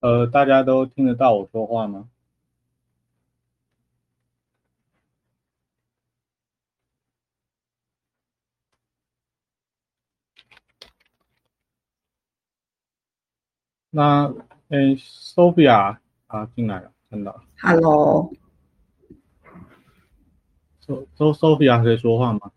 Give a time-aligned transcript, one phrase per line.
[0.00, 2.08] 呃，大家都听得到我说话吗？
[13.90, 14.26] 那，
[14.68, 17.42] 诶，Sophia 啊，进来了，看到了。
[17.60, 18.30] Hello，
[20.80, 22.52] 周周 Sophia 可以说话吗？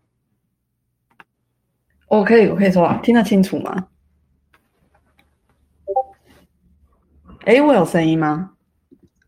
[2.08, 3.88] 我可以，我可以说话，听得清楚吗？
[7.44, 8.50] 哎，我有声音吗？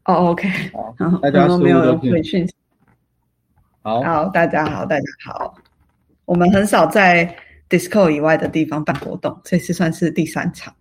[0.04, 0.48] 哦，OK，
[1.22, 2.54] 大家然后没有人似乎都听回讯息。
[3.80, 5.54] 好，好，大家好，大家好。
[6.26, 7.34] 我们很少在
[7.70, 10.74] Disco 以外的地方办活动，这次算是第三场，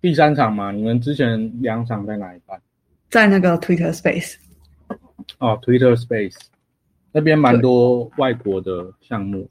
[0.00, 2.60] 第三场嘛，你们之前两场在哪里办？
[3.10, 4.36] 在那个 Twitter Space。
[5.38, 6.36] 哦，Twitter Space
[7.10, 9.48] 那边蛮多外国的项目。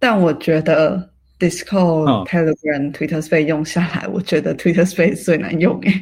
[0.00, 1.11] 但我觉得
[1.42, 5.92] Disco、嗯 Telegram、Twitter Space 用下来，我觉得 Twitter Space 最难用诶。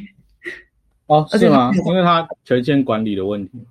[1.07, 1.71] 哦，是吗？
[1.73, 3.65] 它因为它权限管理的问题。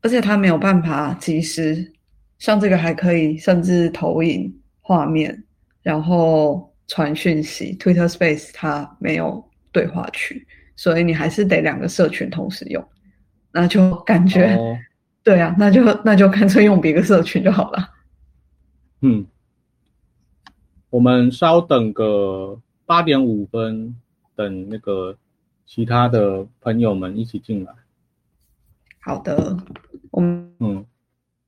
[0.00, 1.92] 而且它没有办法及时，
[2.38, 5.44] 像这个还可以，甚至投影画面，
[5.82, 7.76] 然后传讯息。
[7.78, 10.46] Twitter Space 它没有对话区，
[10.76, 12.82] 所以你还是得两个社群同时用，
[13.52, 14.78] 那就感觉、哦，
[15.22, 17.90] 对啊，那就那就干脆用别个社群就好了。
[19.02, 19.24] 嗯，
[20.90, 23.94] 我们稍等个八点五分，
[24.34, 25.16] 等那个
[25.66, 27.72] 其他的朋友们一起进来。
[29.00, 29.56] 好的，
[30.10, 30.84] 我们嗯，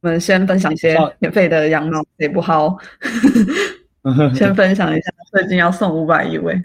[0.01, 2.77] 我们先分享一些免费的羊毛，也不好？
[4.35, 6.63] 先分享一下，最近要送五百一位。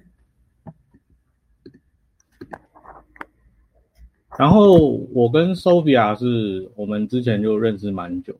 [4.37, 8.35] 然后我跟 Sophia 是我们之前就认识蛮久，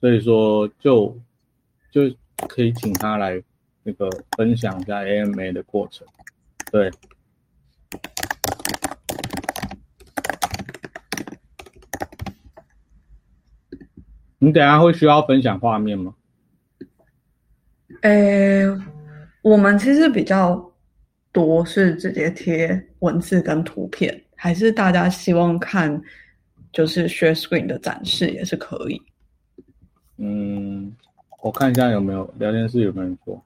[0.00, 1.14] 所以说就
[1.90, 2.10] 就
[2.48, 3.42] 可以请他来
[3.82, 6.06] 那个分享一下 AMA 的过程。
[6.70, 6.90] 对，
[14.38, 16.14] 你等下会需要分享画面吗？
[18.02, 18.64] 诶，
[19.42, 20.72] 我们其实比较
[21.32, 26.00] 多是直接贴文字跟图片，还是大家希望看
[26.72, 29.02] 就是 share screen 的展示也是可以。
[30.16, 30.94] 嗯，
[31.42, 33.42] 我看一下有没有聊天室有没有人说。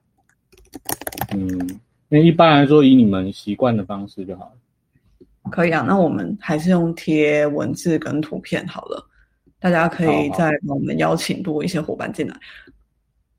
[1.32, 4.52] 嗯，那一般来说以你们习惯的方式就好了。
[5.50, 9.06] 可以啊，那我们还是用贴文字跟图片好了，
[9.60, 12.34] 大家可以再帮我们邀请多一些伙伴进来。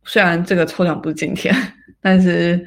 [0.04, 1.56] 虽然这个抽奖不是今天，
[2.00, 2.64] 但是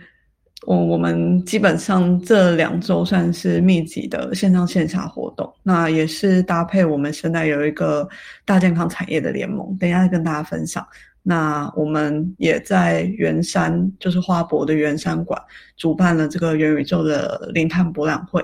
[0.67, 8.09] 我我们基本上这两周算是密集的线上线下活动，那也是搭配我们现在有一个
[8.45, 10.85] 大健康产业的联盟，等一下再跟大家分享。
[11.29, 15.39] 那我们也在圆山，就是花博的圆山馆
[15.77, 18.43] 主办了这个元宇宙的零碳博览会，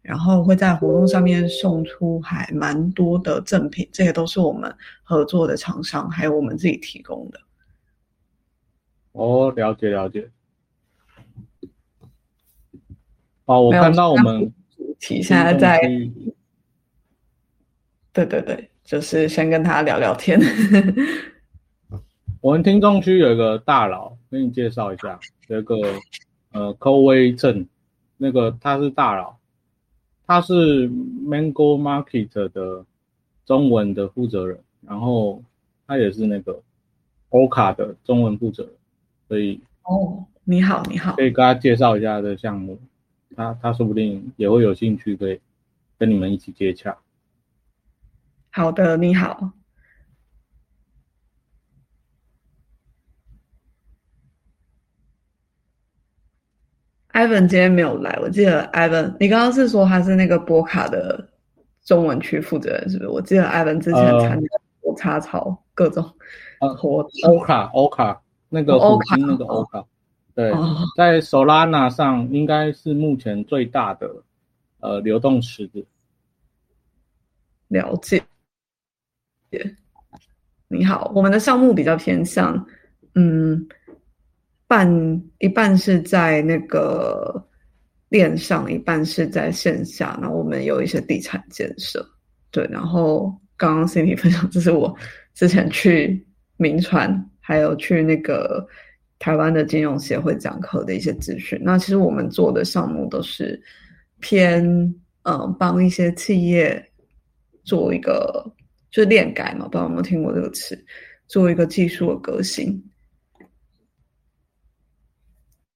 [0.00, 7.38] 然后会在活动上面送出还蛮多的赠品，这些都是我们合作的厂商还有我们自己提供的。
[9.12, 10.30] 哦，了解了解。
[13.44, 15.78] 哦，我看到我们主题现在在
[18.10, 20.40] 对对对，就是先跟他聊聊天。
[22.42, 25.16] 我们听众区有一个大佬，给你介绍一下，
[25.46, 25.76] 有一个
[26.50, 27.64] 呃寇威正，
[28.16, 29.36] 那个他是大佬，
[30.26, 32.84] 他是 Mango Market 的
[33.46, 35.40] 中文的负责人，然后
[35.86, 36.60] 他也是那个
[37.30, 38.72] Oka 的中文负责人，
[39.28, 42.76] 所以哦，你好，你好可，以跟他介绍一下这个项目，
[43.36, 45.40] 他他说不定也会有兴趣，可以
[45.96, 46.98] 跟你们一起接洽。
[48.50, 49.52] 好的，你好。
[57.12, 61.28] Ivan 今天没有来，我记得 Ivan，你刚刚是说他是那个波卡的
[61.84, 63.10] 中文区负责人，是不是？
[63.10, 64.46] 我记得 Ivan 之前呃参加
[64.80, 66.02] 过插槽各种
[66.60, 67.10] 呃活动。
[67.24, 69.84] 欧卡欧卡那个哦虎鲸 Oka，那个欧卡，
[70.34, 74.10] 对，哦，在 Solana 上应该是目前最大的
[74.80, 75.84] 呃流动池子。
[77.68, 78.22] 了解。
[80.68, 82.66] 你好，我们的项目比较偏向，
[83.14, 83.68] 嗯，
[84.72, 87.46] 半一半是在那个
[88.08, 90.18] 链上，一半是在线下。
[90.18, 92.02] 然后我们有一些地产建设，
[92.50, 92.66] 对。
[92.70, 94.96] 然后刚刚 Cindy 分享，这是我
[95.34, 96.26] 之前去
[96.56, 98.66] 名传，还有去那个
[99.18, 101.60] 台湾的金融协会讲课的一些资讯。
[101.62, 103.62] 那其实我们做的项目都是
[104.20, 104.64] 偏，
[105.24, 106.82] 嗯，帮一些企业
[107.62, 108.42] 做一个
[108.90, 110.82] 就是链改嘛，不知道有没有听过这个词，
[111.28, 112.82] 做一个技术的革新。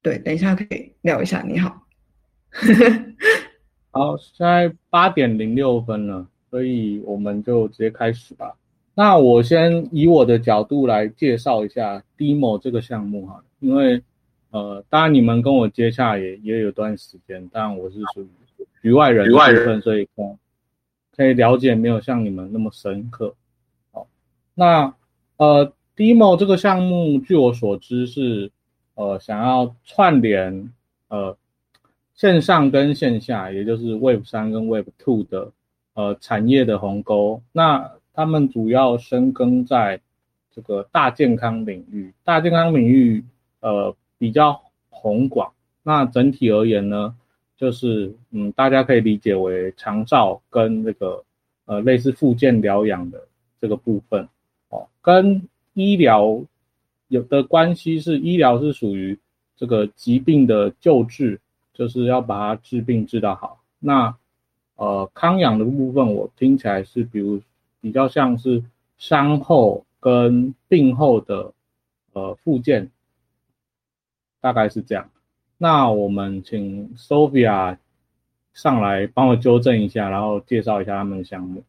[0.07, 1.43] 对，等一下可以聊一下。
[1.43, 1.83] 你好，
[3.91, 8.55] 好，现在八点零六分了，所以我们就直接开始吧。
[8.95, 14.01] 那我先以我的角度来介绍一下 Demo 这个项目哈，因为
[14.53, 18.29] 呃，当然你们跟我接洽也也有段时间，但我是属于
[18.81, 20.39] 局外人，局外人，所以可
[21.17, 23.35] 可以了解没有像你们那么深刻。
[23.91, 24.07] 好，
[24.55, 24.95] 那
[25.39, 28.53] 呃，Demo 这个项目，据我所知是
[28.97, 30.73] 呃想要串联
[31.09, 31.37] 呃
[32.15, 35.53] 线上跟线下，也就是 Web 三跟 Web two 的
[35.95, 37.41] 呃产业的鸿沟。
[37.53, 40.01] 那他们主要深耕在
[40.55, 43.23] 这个大健康领域，大健康领域
[43.61, 45.53] 呃比较宏广。
[45.83, 47.15] 那整体而言呢，
[47.57, 51.23] 就是嗯，大家可以理解为长照跟这个
[51.67, 53.21] 呃类似附件疗养的
[53.61, 54.27] 这个部分
[54.71, 56.43] 哦，跟医疗
[57.09, 59.19] 有的关系是医疗是属于
[59.57, 61.41] 这个疾病的救治，
[61.73, 63.63] 就是要把它治病治得好。
[63.79, 64.17] 那
[64.77, 67.41] 呃康养的部分，我听起来是比如。
[67.79, 68.65] 比较像是
[68.99, 71.53] 伤后跟病后的
[72.15, 72.91] 呃附件，
[74.41, 75.09] 大概是这样。
[75.57, 77.79] 那我们请 Sophia
[78.55, 81.63] 上来帮我纠正一下，然后介绍一下他们的项目。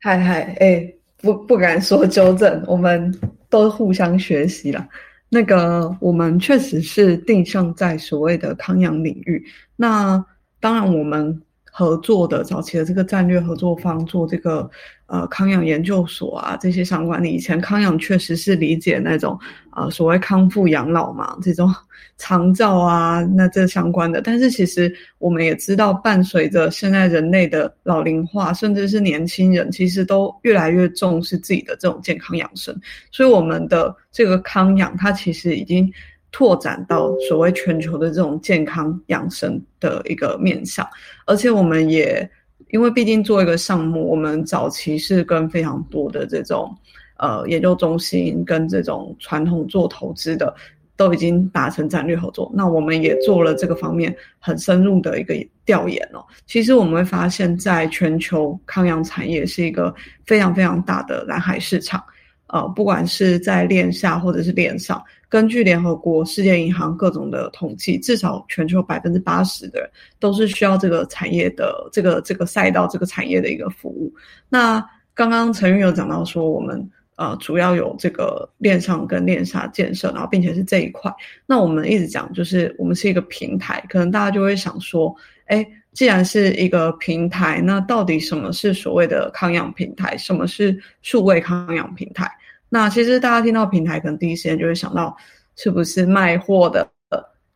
[0.00, 3.18] 嗨嗨，哎，不不敢说纠正，我们
[3.48, 4.86] 都互相学习了。
[5.28, 9.44] 那个我们确实是定向在所谓的康养领域。
[9.74, 10.24] 那
[10.60, 11.42] 当然我们。
[11.76, 14.70] 合作的早期的这个战略合作方做这个
[15.14, 19.38] 呃康养研究所啊，这些相关的以前康养确实是理解那种
[19.76, 21.72] 呃所谓康复养老嘛，这种
[22.18, 24.20] 长照啊，那这相关的。
[24.20, 32.74] 但是其实我们也知道，伴随着现在人类的老龄化，甚至是年轻人，其实都越来越重视自己的这种健康养生。
[33.12, 35.88] 所以我们的这个康养，它其实已经。
[36.36, 40.84] 拓展到所谓全球的这种健康养生的一个面向，
[41.26, 42.28] 而且我们也
[42.74, 46.76] 因为毕竟做一个项目，我们早期是跟非常多的这种
[47.18, 50.52] 呃研究中心跟这种传统做投资的
[50.96, 52.50] 都已经达成战略合作。
[52.52, 56.24] 那我们也做了这个方面很深入的一个调研哦。
[56.46, 59.94] 其实我们会发现，在全球康养产业是一个
[60.26, 62.02] 非常非常大的蓝海市场。
[62.48, 65.00] 呃，不管是在链下或者是链上，
[65.34, 69.90] 根据联合国、世界银行各种的统计，至少全球百分之八十的人
[70.20, 74.14] 都是需要这个产业的这个这个赛道、这个产业的一个服务。
[74.48, 74.80] 那
[75.12, 81.12] 刚刚陈玉有讲到说，我们呃主要有这个链上跟链下建设，然后并且是这一块。
[81.46, 85.12] 那我们一直讲，就是我们是一个平台，可能大家就会想说，
[85.46, 85.66] 哎。
[85.94, 90.16] 既然是一个平台，那到底什么是所谓的康养平台？
[90.18, 92.28] 什么是数位康养平台？
[92.74, 95.16] 那其实大家听到平台，可能第一时间就会想到
[95.54, 96.84] 是不是卖货的，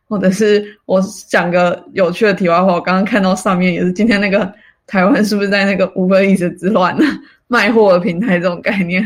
[0.07, 4.49] 或者是我讲个有趣的题外话，我刚刚看到上面也是今天那个
[4.87, 7.03] 台湾是不是在那个五分意识之乱呢？
[7.47, 9.03] 卖货的平台这种概念，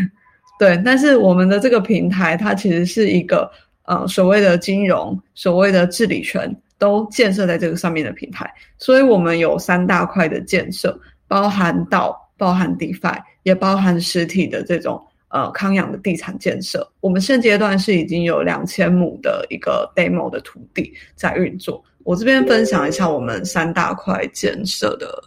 [0.60, 0.80] 对。
[0.86, 3.50] 但是我们的这个平台，它其实是一个
[3.86, 6.56] 呃所谓的金融，所谓的治理权。
[6.80, 15.01] 都建设在这个上面的平台，所以我们有三大块的建设，包含到包含 DeFi，也包含实体的这种
[15.34, 16.90] 呃康养的地产建设。
[17.02, 21.84] 我们现阶段是已经有两千亩的一个 demo 的土地在运作。
[22.06, 25.22] 我这边分享一下我们三大块建设的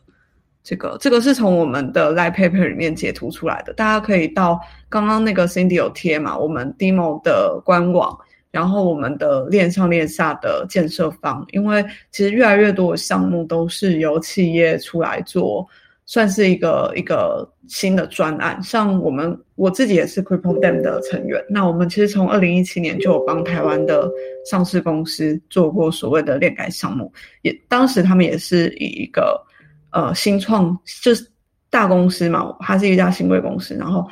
[0.62, 4.58] 这个，这个是从我们的 light paper 里面截图出来的，大家可以到
[4.88, 8.16] 刚刚那个 Cindy 有贴嘛，我们 demo 的官网。
[8.52, 15.66] 然后我们的链上链下的建设方，因为其实越来越多的项目都是由企业出来做，
[16.06, 18.58] 算是一个一个新的专案。
[18.62, 24.10] 像我们我自己也是 Crypto Dam 的成员，那我们其实从二零一七年就有帮台湾的
[24.50, 29.38] 上市公司做过所谓的链改项目，也当时他们也是以一个
[29.90, 31.26] 呃新创，就是
[31.68, 34.08] 大公司嘛，它是一家新贵公司，然后。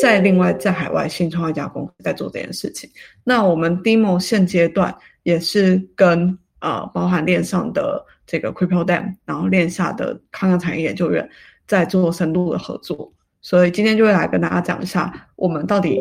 [0.00, 2.90] 在另外在海外新创一家公司在做这件事情，
[3.22, 4.92] 那我们 Demo 现阶段
[5.22, 11.28] 也是跟呃包含链上的这个 Crypto Dam，然后链下的康养产业研究院
[11.66, 16.00] 在做深度的合作，所以今天就会来跟大家讲一下我们到底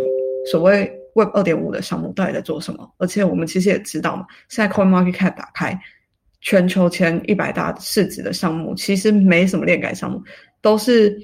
[0.51, 5.79] 所谓 Web 二点五的项目到底在做什么，而且我们其实也知道嘛，现在 Coin Market Cap 打开
[6.41, 10.21] 全球前一百大市值的项目，其实没什么链改项目，
[10.61, 11.17] 都是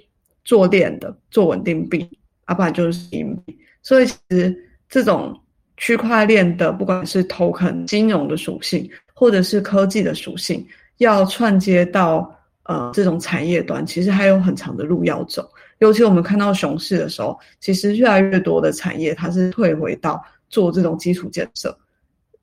[0.43, 2.07] 做链的，做稳定币。
[2.49, 4.53] 要不然就是银币，所以其实
[4.89, 5.33] 这种
[5.77, 10.65] 区块链的，不管是 token 金融的属性，或者是科技的属性，
[11.01, 12.31] 要串接到
[12.63, 15.49] 呃这种产业端，其实还有很长的路要走。
[15.79, 21.75] 尤其我们看到熊市的时候，其实越来越多的产业它是退回到做这种基础建设。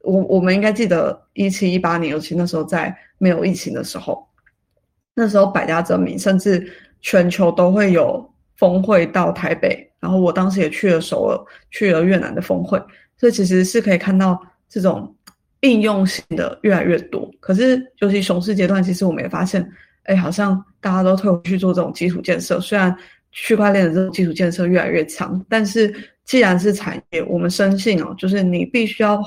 [0.01, 4.27] 我我们应该记得一七一八年，尤其那时候在没有疫情的时候，
[5.15, 6.69] 那时候百家争鸣，甚至
[7.01, 11.39] 全球都会有峰会到台北，然后我当时也去了首尔，
[11.71, 12.77] 去了越南的峰会，
[13.17, 15.15] 所以其实是可以看到这种
[15.61, 17.31] 应用性的越来越多。
[17.41, 19.67] 可是尤其熊市阶段，其实我们也发现，
[20.05, 22.97] 哎，好像大家都退回去做这种基础建设，虽然。
[23.31, 29.23] 区块链的这种基础建设越来越强，但是既然是产业，我们深信哦，就是你必须要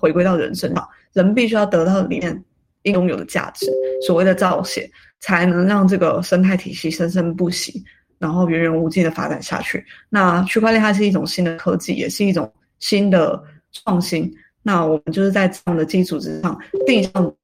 [0.00, 2.42] 回归到人身上，人必须要得到里面
[2.84, 3.66] 应有的价值，
[4.04, 7.84] 所谓的造血，才能让这个生态体系生生不息，
[8.18, 9.84] 然后源源无尽的发展下去。
[10.08, 12.50] 那区块链它是一种新的科技，也是一种
[12.80, 13.40] 新的
[13.72, 14.34] 创新。
[14.68, 16.54] 那我们就是在这样的基础之上，
[16.86, 17.34] 定上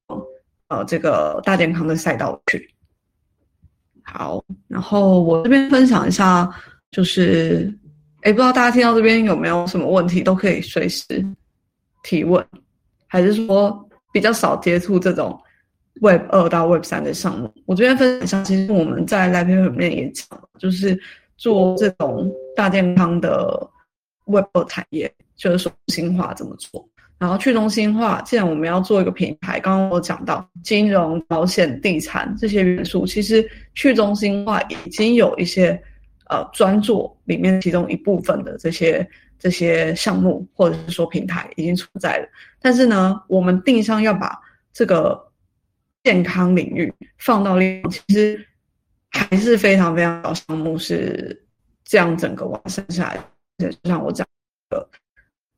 [0.67, 2.71] 呃这个大健康的赛道去。
[4.03, 6.47] 好，然后我这边分享一下，
[6.91, 7.67] 就是，
[8.21, 11.03] 哎，不知道大家听到这边有没有什么问题，都可以随时
[12.03, 12.45] 提问，
[13.07, 15.35] 还是说比较少接触这种
[16.01, 17.51] Web 二到 Web 三的项目？
[17.65, 20.27] 我这边分享，其实我们在 Live Paper 里面也讲，
[20.59, 20.95] 就是
[21.37, 23.67] 做这种大健康的
[24.25, 26.87] Web 产业，就是说新化怎么做。
[27.25, 35.69] 然后去中心化，既然我们要做一个平台，刚刚我讲到金融、保险、地产这些元素，其实去中心化已经有一些
[36.29, 42.27] 呃专做里面其中一部分的这些这些项目或者是说平台已经存在了。
[42.61, 44.39] 但是呢，我们定向要把
[44.71, 45.19] 这个
[46.03, 48.39] 健康领域放到另，其实
[49.09, 51.43] 还是非常非常少项目是
[51.83, 53.19] 这样整个完善下来。
[53.57, 54.23] 就像我讲
[54.69, 54.87] 的。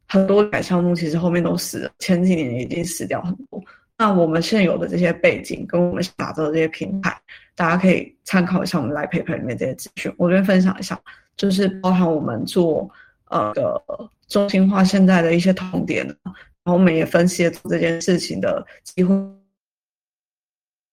[0.07, 3.61] 很多改项目其实后面都死了，前几年已经死掉很多。
[3.97, 7.19] 那我们现有的这些背景跟我们打造的这些平台，
[7.55, 10.13] 大家可以参考一下我们来 paper 里面这些资讯。
[10.17, 10.99] 我这边分享一下，
[11.35, 12.87] 就是包含我们做
[13.29, 13.83] 呃的
[14.27, 16.35] 中心化现在的一些痛点，然
[16.65, 19.15] 后我们也分析了这件事情的机会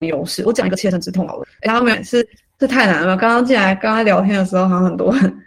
[0.01, 0.43] 优势。
[0.47, 2.27] 我讲一个切身之痛好了，然后每次
[2.59, 3.17] 是太难了。
[3.19, 5.44] 刚刚进来刚刚聊天的时候，好像很多人。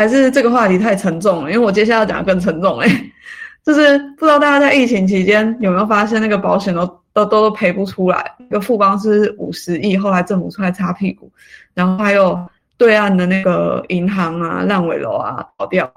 [0.00, 2.88] 还是这个话题太沉重了，因为我接下来要讲更沉重哎，
[3.62, 11.30] 就是不知道大家在疫情期间有没有发现那个保险都都都都赔不出来，一个富邦是五十亿，后来政府出来擦屁股，
[11.74, 12.34] 然后还有
[12.78, 15.92] 对岸的那个银行啊、烂尾楼啊倒掉，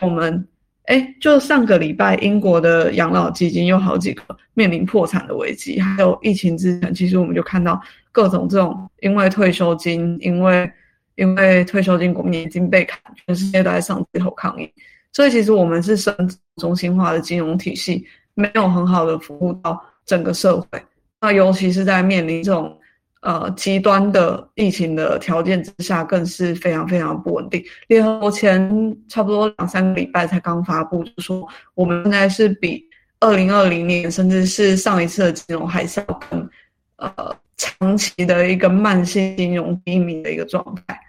[0.00, 0.44] 我们
[0.86, 4.22] 哎，就上个礼拜英国的养老基金有好几个
[4.54, 7.80] 面临破产的危机，还有疫情之前，其实我们就看到
[8.10, 10.68] 各种这种因为退休金，因为。
[11.16, 14.68] 因为退休金国民已经被砍，全世界都在上街头抗议，
[15.12, 16.14] 所以其实我们是生
[16.56, 18.04] 中心化的金融体系，
[18.34, 20.82] 没有很好的服务到整个社会。
[21.20, 22.76] 那尤其是在面临这种
[23.20, 27.64] 呃极端的疫情的条件之下，更是非常非常不稳定。
[27.86, 32.84] 联合国前差不多两三个礼拜才刚发布，就说我们现在是比
[33.20, 36.50] 二零二零年，甚至是上一次的金融海啸更
[36.96, 37.34] 呃。
[37.56, 41.00] 长期的一个慢性金融低迷的一个状态。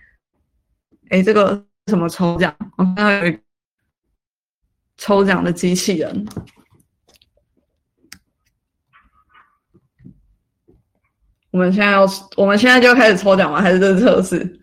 [1.10, 2.54] 哎，这个什么抽奖？
[2.78, 3.38] 我看到有
[4.98, 6.26] 抽奖的机器人。
[11.52, 13.62] 我们现在要，我们现在就开始抽奖吗？
[13.62, 14.62] 还是这是测试？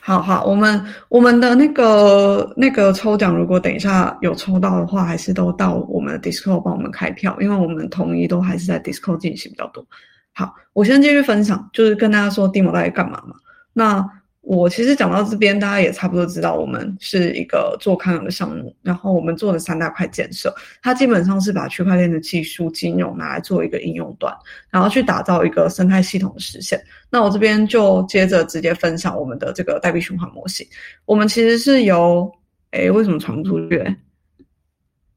[0.00, 9.86] 好好，我们我们的那个那个抽奖，如果等一下有抽到的话，还是都到我们的 Discord 帮我们开票，因为我们统一都还是在 Discord 进行比较多。
[10.32, 13.34] 好，我先继续分享，就是跟大家说 Demo 到底干嘛嘛？
[13.78, 14.04] 那。
[14.40, 24.34] 我其实讲到这边，大家也差不多知道，我们是一个做康养的项目，然后我们做的三大块建设，它基本上是把区块链的技术、金融拿来做一个应用端，
[24.70, 26.82] 然后去打造一个生态系统的实现。
[27.10, 30.66] 那我这边就接着直接分享我们的这个代币循环模型。
[31.04, 32.32] 我们其实是由，
[32.70, 33.96] 哎，为什么传不出去？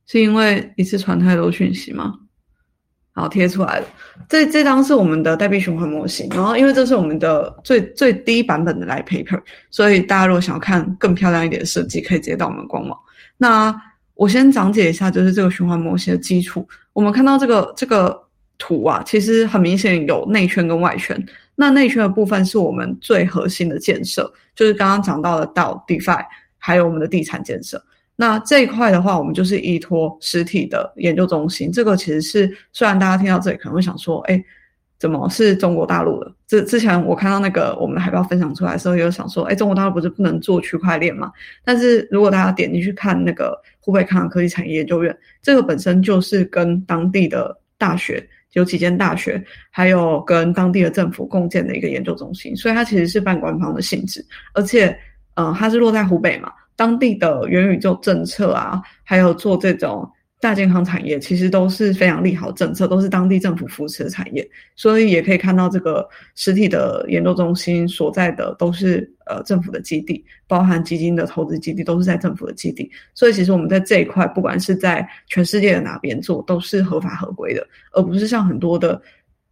[0.07, 2.15] 是因为一次传太多讯息吗？
[3.13, 3.85] 好，贴出来了。
[4.29, 9.39] 这这张是我们的代币循环模型，然后因为这是我们的最最低版本的来 paper，
[9.69, 12.97] 所以大家如果想要看更漂亮一点的设计，可以直接到我们官网。
[13.37, 13.75] 那
[14.15, 16.65] 我先讲解一下，就是这个循环模型的基础。
[16.93, 18.17] 我们看到这个这个
[18.57, 21.21] 图啊，其实很明显有内圈跟外圈。
[21.55, 26.23] 那内圈的部分是我们最核心的建设，就是刚刚讲到的到 DeFi，
[26.57, 27.83] 还有我们的地产建设。
[28.21, 31.71] 那这一块的话，我们就是依托实体的研究中心。
[31.71, 34.39] 这个其实是，虽然大家听到这里可能会想说，哎，
[34.99, 36.31] 怎么是中国大陆的？
[36.47, 41.31] 之之前我看到那个我们的海报分享出来的时候，也有想说，哎，中国大陆不是不能做区块链吗？
[41.65, 48.23] 但是如果大家点进去看那个湖北康养科技产业研究院，这个本身就是跟当地的大学
[48.53, 54.23] 有几间大学，还有跟当地的政府共建的一个研究中心，所以它其实是半官方的性质，
[54.53, 54.95] 而且。
[55.35, 56.51] 嗯，它是落在湖北嘛？
[56.75, 60.09] 当地的元宇宙政策啊，还有做这种。
[60.43, 64.43] 大健康产业其实都是非常利好政策，都是当地政府扶持的产业，
[64.75, 78.99] 所以也可以看到这个实体的研究中心所在的都是呃政府的基地，包含基金的投资基地都是在政府的基地，所以其实我们在这一块，不管是在全世界的哪边做，都是合法合规的，而不是像很多的。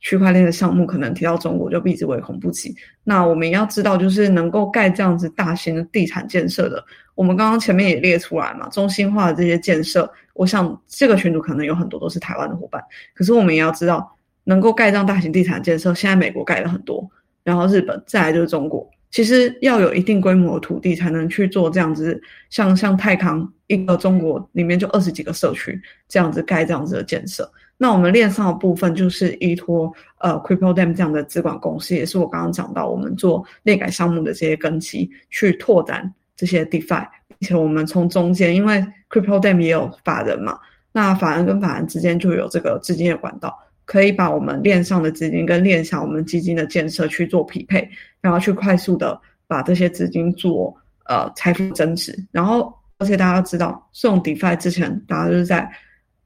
[0.02, 2.74] 区块链的项目可能提到中国就避之唯恐不及。
[3.04, 6.82] 那我们要知道，就是能够盖这样子大型的地产建设的，
[7.20, 12.82] 我们刚刚前面也列出来嘛，中心化的这些建设，我想这个群组可能有很多都是台湾的伙伴。
[13.14, 14.10] 可是我们也要知道，
[14.46, 17.06] 能够盖这样大型地产建设，现在美国盖了很多，
[17.44, 18.90] 然后日本，再来就是中国。
[19.12, 27.52] 其实要有一定规模的土地，才能去做这样子，像像泰康一个中国里面就二十几个社区这样子盖这样子的建设。
[27.76, 40.58] 那我们链上的部分就是依托呃 Crypto Dam 这样的资管公司，也是我刚刚讲到我们做链改项目的这些根基，去拓展这些 DeFi，并且我们从中间，因为 Crypto Dam 也有法人嘛，
[40.94, 43.54] 那法人跟法人之间就有这个资金的管道，
[43.84, 47.90] 可以把我们链上的资金跟链下我们基金的建设去做匹配，
[48.22, 50.74] 然后去快速的把这些资金做
[51.06, 55.70] 呃财富增值，然后而且大家知道，送 DeFi 之前，大家就是在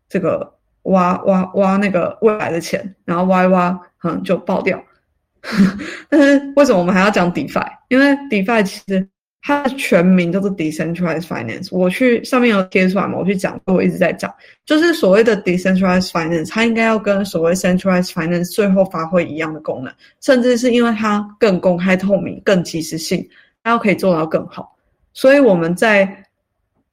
[0.07, 0.53] 这个。
[0.87, 4.77] 挖挖挖那个未来的钱，然后挖一挖，可能就爆掉。
[6.09, 7.65] 但是为什么我们还要讲 DeFi？
[7.87, 9.07] 因为 DeFi 其实
[9.43, 11.67] 它的全名叫做 Decentralized Finance。
[11.69, 14.33] 我去上面有贴出来嘛，我去讲，我一直在讲，
[14.65, 23.23] 就是所谓的 Decentralized Finance，它应该要跟所谓 Centralized Finance 最后发挥一样的功能，甚至是因为它更公开透明、更及时性，
[23.63, 24.75] 它要可以做到更好。
[25.13, 26.25] 所以我们在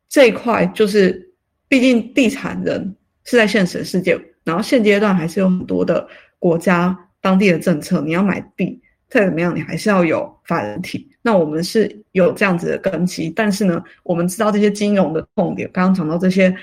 [0.09, 1.33] 这一块，就是
[1.69, 2.95] 毕竟地产人。
[3.25, 11.09] 是在现实世界，然后现阶段还是有很多的国家当地的政策，你要买地再怎么样，你还是要有法人体。
[11.23, 16.55] 那我们是有这样子的根基，但是呢，我们知道这些金融的痛点，刚刚讲到这些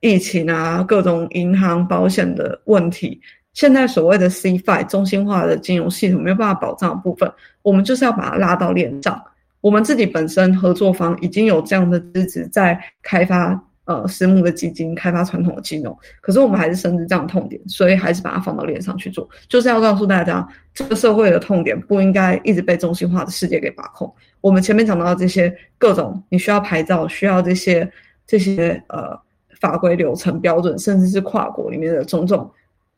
[0.00, 3.20] 疫情啊，各种银行、保险的问题，
[3.54, 9.22] 现在所谓的 CFI 中心化的金融系统没有办法保障的部分，我们就是要把它拉到链上。
[9.60, 13.62] 我们自己本身合作方已经有这样的资质在开发。
[13.90, 24.14] 呃，私募的基金开发传统的金融，可是我们还是深知这样的痛点，所以还是把它放到链上去做，就是要告诉大家，这个社会的痛点不应该一直被中心化的世界给把控。
[24.40, 27.90] 我们前面讲到这些各种你需要牌照、需要这些
[28.28, 29.18] 这些呃
[29.60, 32.48] 法规流程标准，甚至是跨国里面的种种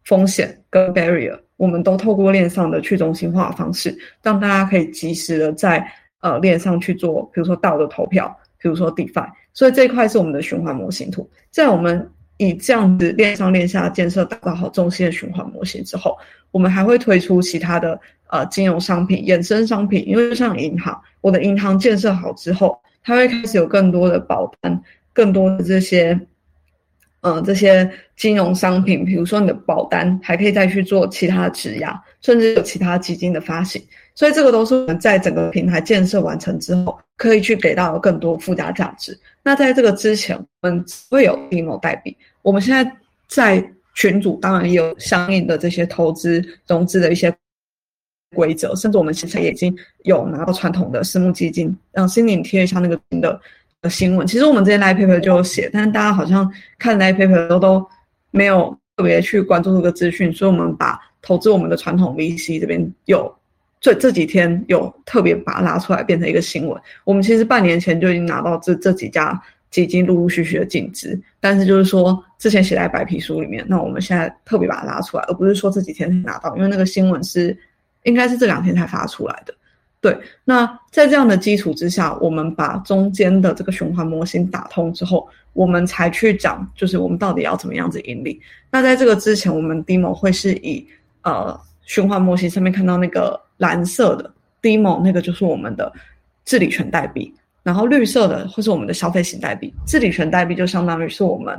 [0.05, 9.27] 风险跟 barrier，我们都透过链上的去中心化的方式，让大家可以及时的在呃链上去做，比如说道的投票，比如说 DeFi。
[9.55, 11.29] 所以这一块是我们的循环模型图。
[11.51, 16.17] 在我们以这样子链上链下建设打造好中心的循环模型之后，
[16.51, 20.07] 我们还会推出其他的呃金融商品、衍生商品。
[20.09, 26.19] 因为像银行，我的银行建设好之后，它会开始有更多的保单、更多的这些
[27.23, 29.05] 嗯这些金融商品。
[29.05, 33.83] 比如说你的保单还可以再去做其他质押，甚至有其他基金的发行。
[34.15, 39.19] 所以这个都是我们在整个平台建设完成之后，可以去给到更多附加价值。
[39.43, 42.15] 那在这个之前，我们会有 demo 代币。
[42.43, 47.35] 我们现在在群组当然也有相应的这些投资融资的一些
[48.35, 53.41] 规则，甚至我们其实也已经有拿到传统的私募基金，让心灵贴一下那个新的
[53.83, 54.27] 的新闻。
[54.27, 57.87] 其实我们之前 live paper 就有写，但是大家好像看 live paper 都都
[58.31, 63.31] 没有特别去关注这个资讯，所以我们把投资我们的传统 VC 这边有。
[63.81, 66.81] 这这几天有特别把它拉出来变成一个新闻。
[67.03, 69.37] 我们其实半年前就已经拿到这这几家
[69.73, 77.59] 基金陆陆续续的净值，但是就是说之前写在白皮书里面，那我们现在特别把它拉出来，而不是说这几天才拿到，因为那个新闻是
[78.05, 79.53] 应该是这两天才发出来的。
[80.03, 88.39] 对，那在这样的基础之下，我们把中间的这个循环模型打通之后，我们才去讲，就是我们到底要怎么样子盈利。
[88.71, 90.87] 那在这个之前，我们 demo 会是以
[91.23, 93.41] 呃循环模型上面看到那个。
[93.59, 94.29] 蓝色的
[94.61, 95.93] demo 那个就是我们的
[96.45, 99.73] 治理权代币，然后绿色的会是我们的消费型代币。
[99.87, 101.57] 治理权代币就相当于是我们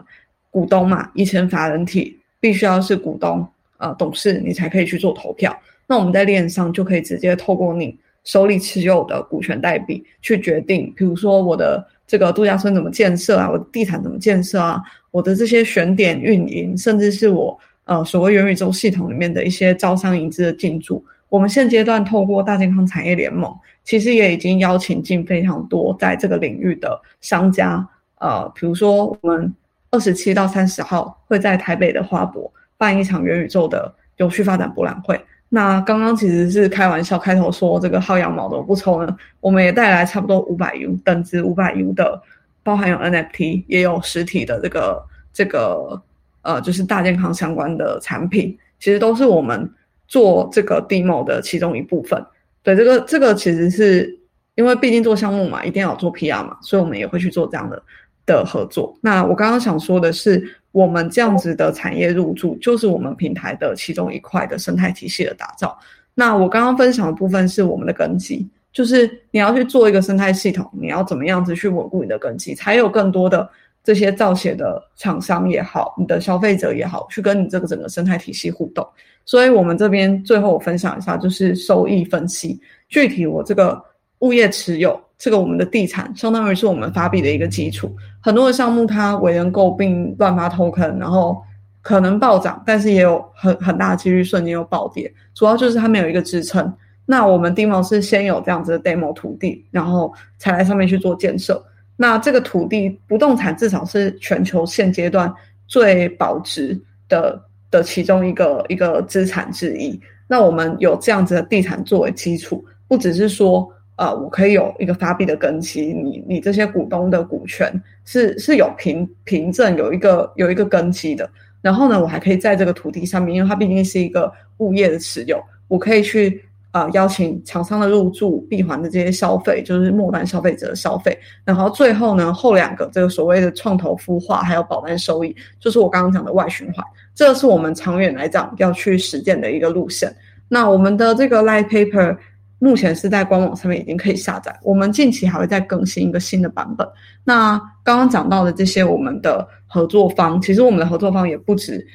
[0.51, 5.58] 股东嘛，以前法人体必须要是股东呃董事，你才可以去做投票。
[5.88, 14.81] 那我们在链上就可以直接透过你手里持有的股权代币去决定，比如说我的这个度假村怎么建设啊，我的地产怎么建设啊，
[15.12, 21.03] 我的这些选点运营，甚至是我呃所谓元宇宙系统里面的一些招商引资的进驻。
[21.29, 23.51] 我们现阶段透过大健康产业联盟，
[23.83, 27.86] 其实也已经邀请进非常多在这个领域的商家。
[28.19, 29.53] 呃，比如说我们
[29.89, 35.19] 二十七到三十号会在台北的花博办一场元宇宙的有序发展博览会。
[35.55, 42.19] 那刚刚其实是开玩笑，开头说这个薅羊毛的我不抽呢，我们也带来差不多五百 U 等值五百 U 的，
[42.63, 46.01] 包含有 NFT 也有实体的这个这个
[46.41, 49.71] 呃就是大健康相关的产品，其实都是我们
[50.07, 52.25] 做这个 demo 的其中一部分。
[52.63, 54.19] 对，这个这个其实是
[54.55, 57.79] 因为毕竟做项目嘛，一定要做 PR 嘛，所以我们也会去做这样的
[58.25, 58.97] 的合作。
[59.01, 60.43] 那我刚刚想说的是。
[60.73, 65.77] 我们这样子的产业入驻，就是我们平台的其中一块的生态体系的打造。
[66.15, 73.47] 那我刚刚分享的部分是我们的根基，就是你要去做一个生态系统，你要怎么样子去稳固你的根基，才有更多的
[73.83, 78.83] 这些造血的厂商也好，你的消费者也好，去跟你这个整个生态体系互动。
[79.25, 82.59] 所以，我们这边最后我分享一下，就是收益分析。
[82.89, 83.79] 具体我这个
[84.21, 84.99] 物业持有。
[85.23, 91.41] 这个我们的地产相当于是我们发币的一个基础，很多的项目它为人诟病乱发 token，然后
[91.81, 96.69] 可能暴涨，但是也有很很大的几率瞬间又暴跌，主要就是它没有一个支撑。
[97.05, 101.63] 那我们 demo 是先有这样子的 demo 土地，然后才来上面去做建设。
[101.95, 105.33] 那这个土地不动产至少是全球现阶段
[105.67, 109.97] 最保值的的其中一个一个资产之一。
[110.27, 113.65] 那我们有这样子的地产作为基础，不只是说。
[113.95, 117.71] 呃，我可以有一个发币的根基，你你这些股东的股权
[118.06, 121.29] 是是有凭凭证，有一个有一个根基的。
[121.62, 131.15] 然后呢，我还可以在这个土地上面，因为它毕竟是一个物业的持有，我可以去呃邀请厂商的入驻、闭环的这些消费，就是末端消费者的消费。
[131.45, 140.12] 然后最后呢，后两个这个所谓的创投孵化还有保单收益，就是我刚刚讲的外循环，这是我们长远来讲要去实践的一个路线。
[140.49, 142.17] 那我们的这个 light paper。
[142.63, 146.88] 目前是在官网上面已经可以下载，我们近期还会再更新一个新的版本。
[147.26, 151.86] 那刚刚讲到的这些我们的合作方，其实我们的合作方也不止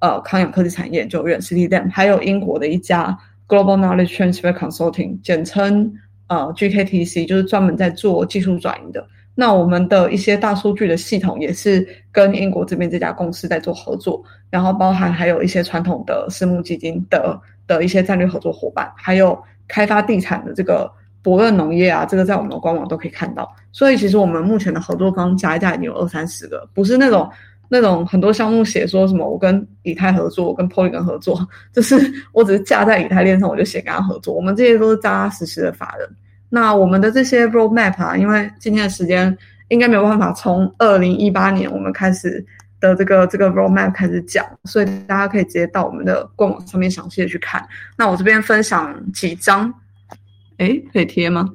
[0.00, 5.90] 呃康养科技产业研究院 CTDM，还有英国的一家 Global Knowledge Transfer Consulting，简称
[6.26, 9.06] 呃 GKTC，就是专门在做技术转移的。
[9.34, 19.42] 那我们的一些大数据的系统也是跟英国这边这家公司在做合作，然后包含还有一些传统的私募基金的的一些战略合作伙伴，还有。
[19.68, 20.90] 开发地产的这个
[21.22, 23.54] 博润农业啊，这个在我们的官网都可以看到。
[23.70, 27.30] 所以其实我们目前的合作方加一加已经有二三十个，不是那种
[27.68, 31.96] 那种很多项目写说什么我跟以太合作，我跟 Polygon 合作， 就是
[32.32, 34.34] 我只是架在以太链上，我就写跟他合作。
[34.34, 36.08] 我们这些都是扎扎实实的法人。
[36.48, 39.36] 那我们的这些 roadmap 啊，因为今天的时间
[39.68, 42.42] 应该没有办法从二零一八年我们开始
[42.80, 47.66] 的这个这个 roadmap 开始讲，所以大家可以直接到我们的官网上面详细的去看。
[47.96, 49.72] 那我这边分享几张，
[50.58, 51.48] 哎，可以贴吗？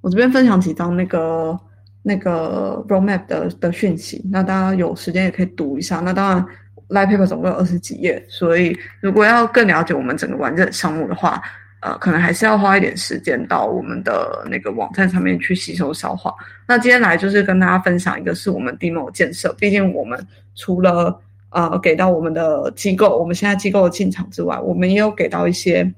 [0.00, 1.58] 我这边分享几张那个
[2.02, 6.00] 那个 roadmap 的的讯息，那大家有时间也可以读一下。
[6.00, 6.46] 那当然
[6.88, 11.42] ，live paper 总共有二十几页，所以如果要更了解我们整个完整项目的话，
[11.84, 16.34] 呃，可能还是要花一点时间到我们的那个网站上面去吸收消化。
[16.66, 20.18] 那今天来就是跟大家分享一个是我们 demo 建设，毕竟我们
[20.54, 21.20] 除了
[21.50, 25.92] 呃给到我们的机构，我们现在机构的进场之外，我们也有给到一些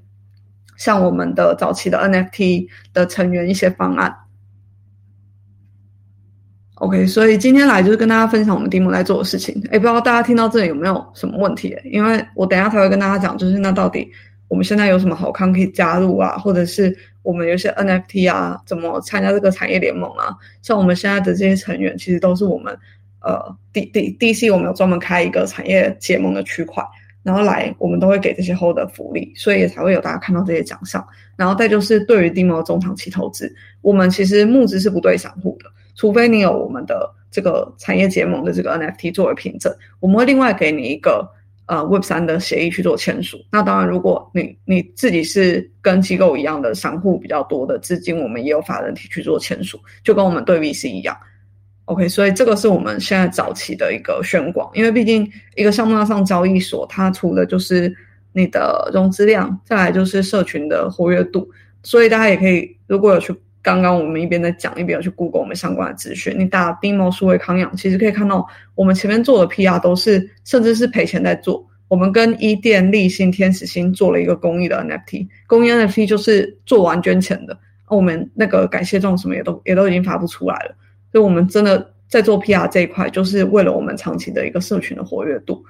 [0.75, 4.13] 像我们的早期的 NFT 的成员一些方案。
[6.75, 9.55] OK，所以今天来就是跟大家分享我们 demo 在做的事情。
[9.71, 11.73] 哎，不知道大家听到这里有没有什么问题？
[11.85, 14.11] 因为我等下才会跟大家讲，就是那到底。
[14.47, 16.37] 我们现在有什么好康可以加入啊？
[16.37, 20.35] 或者是我们有些 NFT 啊，怎么参加这个产业联盟啊？
[20.61, 22.77] 像我们现在的这些成员，其实都是我们
[23.21, 26.81] 呃 D D D C，我们有专门开一个产业结盟的区块，
[27.23, 31.05] 然后来我们都会给这些 Hold 福利，所以才会有大家看到这些奖项。
[31.35, 41.29] 然后再就是对于 Demo 中长期投资，我们其实募资是不对散户的，除非你有我们的这个产业结盟的这个 NFT 作为凭证，我们会另外给你一个。
[41.67, 43.37] 呃，Web 三的协议去做签署。
[43.51, 51.15] 那当然，如果你你自己是跟机构一样的散户比较多的资金，我们也有法人体去做签署，就跟我们对 VC 一样。
[51.85, 57.95] OK，所以这个是我们现在早期的一个宣广，因为毕竟一个项目要上交易所，它除了就是
[58.33, 61.49] 你的融资量，再来就是社群的活跃度，
[61.83, 63.35] 所以大家也可以如果有去。
[63.67, 66.33] 刚刚我们一边在讲，一边有去 Google 我们相关的资讯。
[66.39, 71.67] 你打 Demo 数位康养，其实可以看到我们前面做的 PR 都是，甚至是赔钱在做。
[71.89, 77.59] 我们跟伊甸、立信、天使星做了一个公益的 NFT，公益 NFT 就是做完捐钱的。
[77.89, 80.73] 我们那个感谢状什么也都也都已经发布出来了。
[81.11, 85.61] 所以，我们真的在做 PR 这一块，就是为了我们长期的一个社群的活跃度。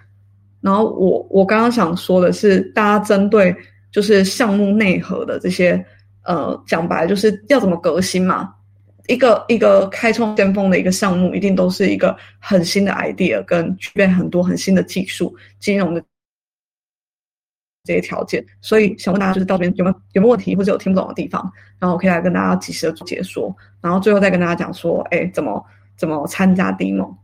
[0.62, 3.56] 然后，我我刚刚想说的是，大家针对
[3.92, 5.84] 就是项目内核的这些。
[6.28, 8.54] 呃，讲白就是要怎么革新嘛？
[9.08, 16.04] 一个一个开创先锋的一个项目，一定都是一个很新的 idea，跟具备很多很新的技术、金融的
[17.86, 18.46] 这些条件。
[18.60, 21.42] 所以想问大家，就是到这边有没有有没有问题，或者有听不懂的地方，
[21.80, 27.16] 然后我可以来跟大家及时的解说，然后最后再跟大家讲说，哎，怎么怎么参加 demo。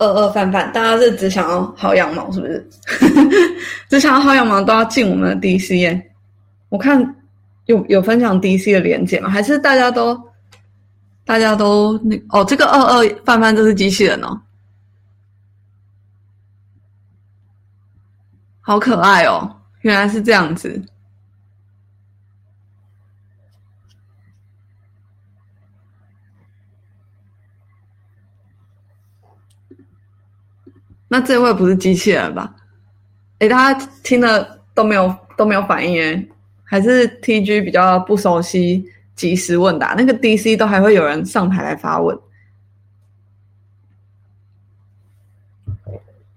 [0.00, 2.68] 二二范范，大家是只想要薅羊毛，是不是？
[3.88, 6.10] 只想要薅羊毛都要进我们的 DC 耶？
[6.70, 6.98] 我看
[7.66, 9.28] 有有分享 DC 的连接吗？
[9.28, 10.18] 还是大家都
[11.24, 12.44] 大家都那哦？
[12.44, 14.40] 这个二二范范这是机器人哦，
[18.60, 19.54] 好可爱哦！
[19.82, 20.82] 原来是这样子。
[31.12, 32.54] 那这位不是机器人吧？
[33.40, 36.26] 哎，大家听了都没有都没有反应哎，
[36.62, 38.84] 还是 TG 比较不熟悉
[39.16, 42.16] 即时问答，那个 DC 都还会有人上台来发问。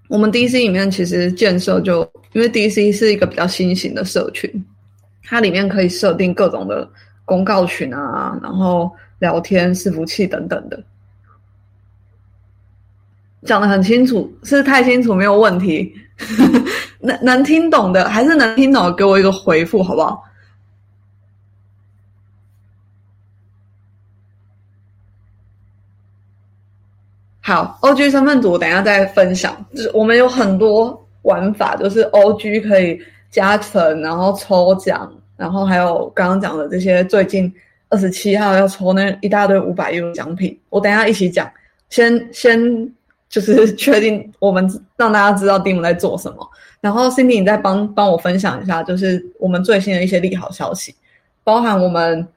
[0.07, 4.51] 我们 DC 里面其实建设就因为 DC 是一个比较新型的社群，
[5.21, 6.89] 它里面可以设定各种的
[7.25, 10.83] 公告群啊，然后聊天伺服器等等的。
[13.45, 15.93] 讲的很清楚，是太清楚没有问题。
[17.01, 20.23] 能能听懂的，还是能听懂，给我一个回复好不好？
[27.41, 29.53] 好，OG 身份组，等下再分享。
[29.75, 32.97] 就是我们有很多玩法，就是 OG 可以
[33.29, 37.53] 加成，然后抽奖，然后还有刚刚讲的这些，最近
[37.89, 41.51] 二十七号要抽那一大堆五百 U 奖品，我等下一起讲。
[41.89, 42.89] 先先。
[43.33, 44.63] 就是 确定我们
[44.95, 46.47] 让大家知道 Dim 在做什么，
[46.79, 50.93] 然后 Cindy 你再帮帮我分享一下，就是我们最新的一些利好消息，
[51.43, 52.27] 包含我们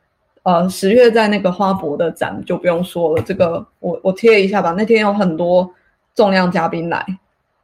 [0.43, 4.75] 呃十月在那个花博的展就不用说了，这个我我贴一下吧。
[4.75, 5.71] 那天有很多
[6.15, 7.05] 重量嘉宾来，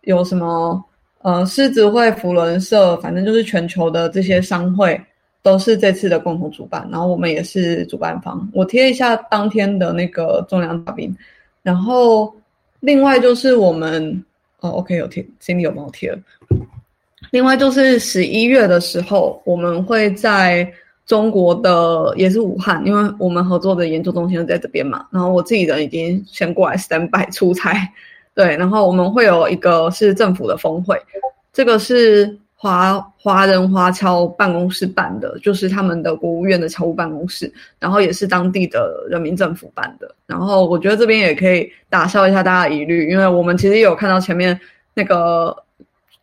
[0.02, 0.84] 有什么
[1.22, 5.00] 呃狮子会、福伦社，反正就是全球的这些商会
[5.42, 8.46] 都是这次的共同主办，然后我们也是主办方。
[8.52, 11.16] 我贴一下当天的那个重量嘉宾，
[11.62, 12.30] 然后。
[12.82, 14.24] 另外就是我们
[14.60, 16.16] 哦，OK，有贴，心里有猫贴。
[17.30, 20.70] 另外就是十一月的时候，我们会在
[21.06, 25.06] 中国的也是武汉，因为我们合作的研究中心在这边嘛。
[25.10, 27.74] 然后我自己人已经先过来 stand by 出差，
[28.34, 28.56] 对。
[28.56, 31.00] 然后我们会有一个是政府的峰会，
[31.52, 32.38] 这个是。
[32.62, 40.14] 华华人华侨办公室办的，就是他们的国务院的侨务办公室，然后也是当地的人民政府办的。
[40.26, 44.56] 然后我觉得这边也可以打消一下大家疑虑，因为我们其实有看到前面
[44.94, 45.52] 那个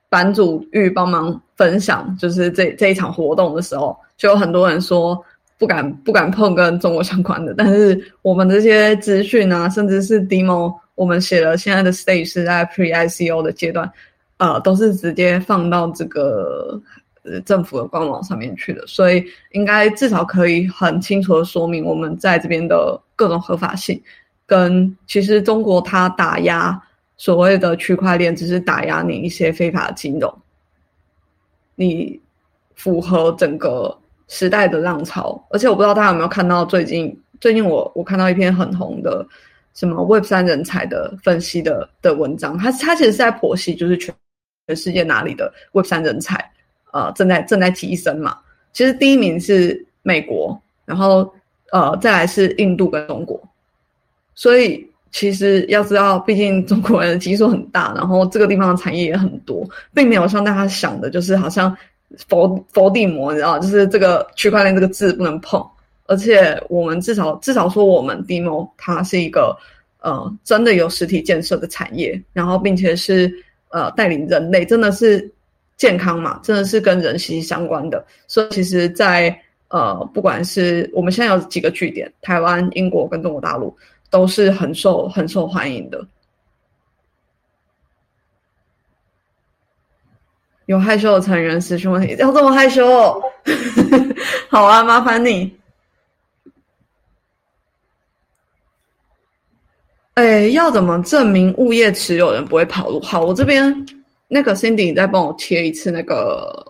[0.07, 5.21] 版主欲帮忙分享，就是这这一场活动的时候，就有很多人说
[5.57, 7.53] 不敢不敢碰跟中国相关的。
[7.57, 13.91] 但是我们这些资讯啊，甚至是 demo，我们写了现在的 stage 是在 pre ICO 的阶段。
[14.39, 16.81] 呃，都是直接放到这个
[17.23, 19.21] 呃政府的官网上面去的，所以
[19.51, 24.01] 应该至少可以很清楚的说明我们在这边的各种合法性，
[24.45, 26.81] 跟其实中国它打压
[27.17, 30.33] 所谓的区块链，只是打压你一些非法金融，
[31.75, 32.17] 你
[32.75, 33.93] 符合整个
[34.29, 39.27] 时代的浪潮，而且我不知道大家有没有看到最近最近我我看到一篇很红的
[39.73, 44.15] 什么 Web 三人才的分析的的文章，他他其实是在剖析就是全。
[44.69, 46.35] 全世界哪里的 Web 三人才，
[46.91, 48.37] 呃，正在正在提升嘛？
[48.71, 51.33] 其实第一名是美国，然后
[51.71, 53.41] 呃，再来是印度跟中国。
[54.35, 61.75] 所以其实要知道，毕竟中国人的基数很大，然后这个地方的产业也很多，并没有像大家想的，就是好像
[62.27, 65.65] 佛佛地魔，你知道，就是这个区块链这个字不能碰。
[66.05, 69.57] 而且我们至少至少说，我们 Demo 它是一个
[70.01, 73.33] 呃真的有实体建设的产业，然后并且是。
[73.69, 75.31] 呃，带领人类真的是
[75.77, 76.39] 健康嘛？
[76.43, 78.05] 真的是跟人息息相关的。
[78.27, 83.75] 所以，其实，在呃，不管是我们现在有几个据点，台湾、英国跟中国大陆，
[84.09, 86.05] 都是很受很受欢迎的。
[90.65, 93.21] 有害羞的成员私讯问题，要这么害羞？
[94.49, 95.58] 好啊，麻烦你。
[100.15, 102.99] 哎，要怎么证明物业持有人不会跑路？
[103.01, 103.73] 好，我这边
[104.27, 106.65] 那个 Cindy 你再帮我贴一次那个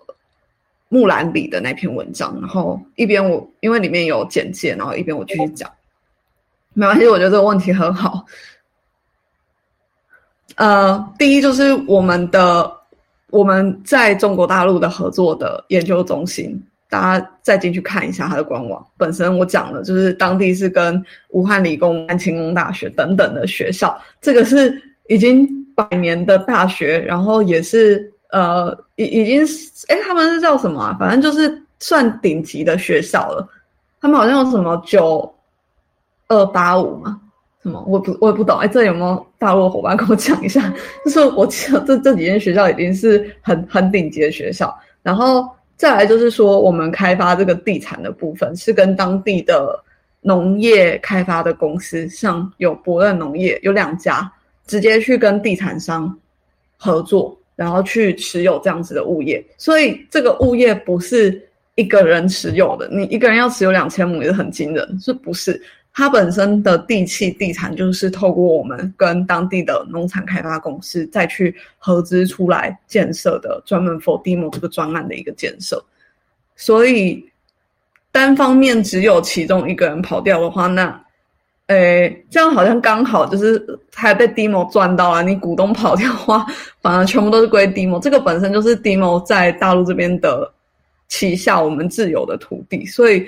[0.88, 5.70] 木兰里的那篇文章，然后一边我因为里面有简介，然后一边我继续讲。
[6.74, 8.24] 没关系，我觉得这个问题很好。
[10.56, 12.72] 呃，第一就是我们的
[13.32, 18.86] 我们在中国大陆的合作的研究中心，大家再进去看一下它的官网。
[18.98, 29.44] 本身我讲的就是当地是跟武汉理工、安庆工大学等等的学校，这个是已经百年的大学，然后也是呃已已经
[29.88, 30.98] 哎他们是叫什么啊？
[31.00, 33.48] 反正就是算顶级的学校了。
[34.02, 35.34] 他们好像有什么九
[36.30, 37.20] 二八五嘛？
[37.62, 37.84] 什么？
[37.86, 38.58] 我不我也不懂。
[38.58, 40.74] 哎，这有没有大陆伙伴跟我讲一下？
[41.04, 44.74] 就是我记得这这几间学校已经是很很顶级的学校，
[45.04, 45.46] 然后
[45.80, 49.82] 再来就是说，我们开发这个地产的部分是跟当地的
[50.20, 54.30] 农业开发的公司，像有博润农业有两家，
[54.68, 56.14] 直接去跟地产商
[56.76, 59.42] 合作，然后去持有这样子的物业。
[59.58, 61.42] 所以这个物业不是
[61.76, 65.62] 一个人持有的，你一个人要持有两千亩也是很惊人，是不是？
[66.00, 75.84] 它本身的地契地产就是透过我们跟当地的农产开发公司再去合资出来建设的，专门 for demo 这个专案的一个建设。
[76.56, 77.22] 所以
[78.14, 81.04] 单方面只有其中一个人跑掉的话，那，
[81.68, 83.62] 诶，这样好像刚好就是
[83.94, 85.22] 还被 demo 赚到了。
[85.22, 86.46] 你股东跑掉的话，
[86.82, 88.00] 反而全部都是归 demo。
[88.00, 90.50] 这个本身就是 demo 在大陆这边的
[91.10, 93.28] 旗下我们自有的土地，所以。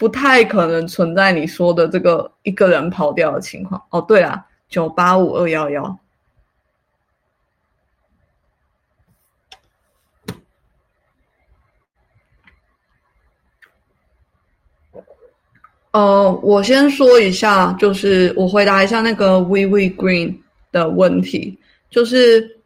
[0.00, 4.00] 不太可能存在你说的这个一个人跑掉的情况哦。
[4.00, 5.98] 对了，九八五二幺幺。
[15.90, 20.34] 呃，我先说一下，就是我回答一下那个 V V Green
[20.72, 21.58] 的问题，
[21.90, 22.58] 就是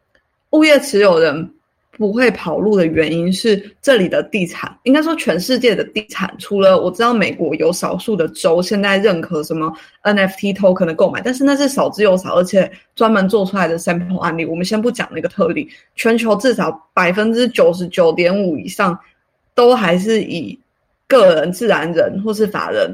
[0.51, 1.51] 物业持有人。
[1.96, 18.98] 不会跑路的原因是这里的地产，应该说全世界的地产，除了我知道美国有少数的州现在认可什么 NFT token 的购买，但是那是少之又少，而且专门做出来的 sample 案例，我们先不讲那个特例，全球至少百分之九十九点五以上
[19.54, 20.59] 都还是以
[21.07, 22.90] 个人、自然人或是法人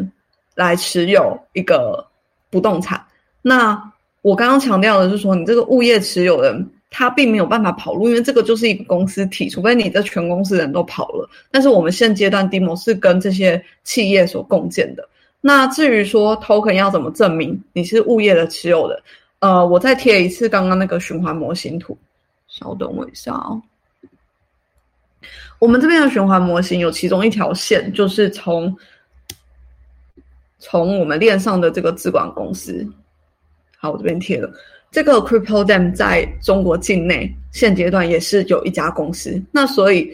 [0.54, 2.06] 来持有一个
[2.50, 3.02] 不动产。
[3.40, 3.82] 那
[4.22, 6.70] 我刚刚强调的是说，你这个物业持有人。
[6.90, 11.30] 他并没有办法跑路，因为这个就是一个公司体，除非你的全公司人都跑了。
[11.50, 15.08] 但是我们现阶段 demo 是跟这些企业所共建的。
[15.40, 19.02] 那至于说 token 要怎么证明你是物业的持有人，
[19.38, 21.96] 呃，我再贴一次刚刚那个循环模型图，
[22.48, 23.62] 稍等我一下哦。
[25.58, 28.76] 我们这边的循环模型有其中一条线，就是从
[30.58, 32.86] 从我们链上的这个资管公司，
[33.78, 34.50] 好，我这边贴了。
[34.90, 40.12] 这个 Crypto Dam 在中国境内现阶段也是有一家公司，那所以，